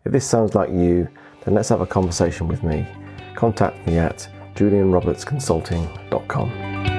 If 0.04 0.12
this 0.12 0.26
sounds 0.26 0.54
like 0.54 0.68
you, 0.68 1.08
then 1.44 1.54
let's 1.54 1.70
have 1.70 1.80
a 1.80 1.86
conversation 1.86 2.46
with 2.46 2.62
me. 2.62 2.86
Contact 3.34 3.86
me 3.86 3.96
at 3.96 4.28
julianrobertsconsulting.com. 4.54 6.93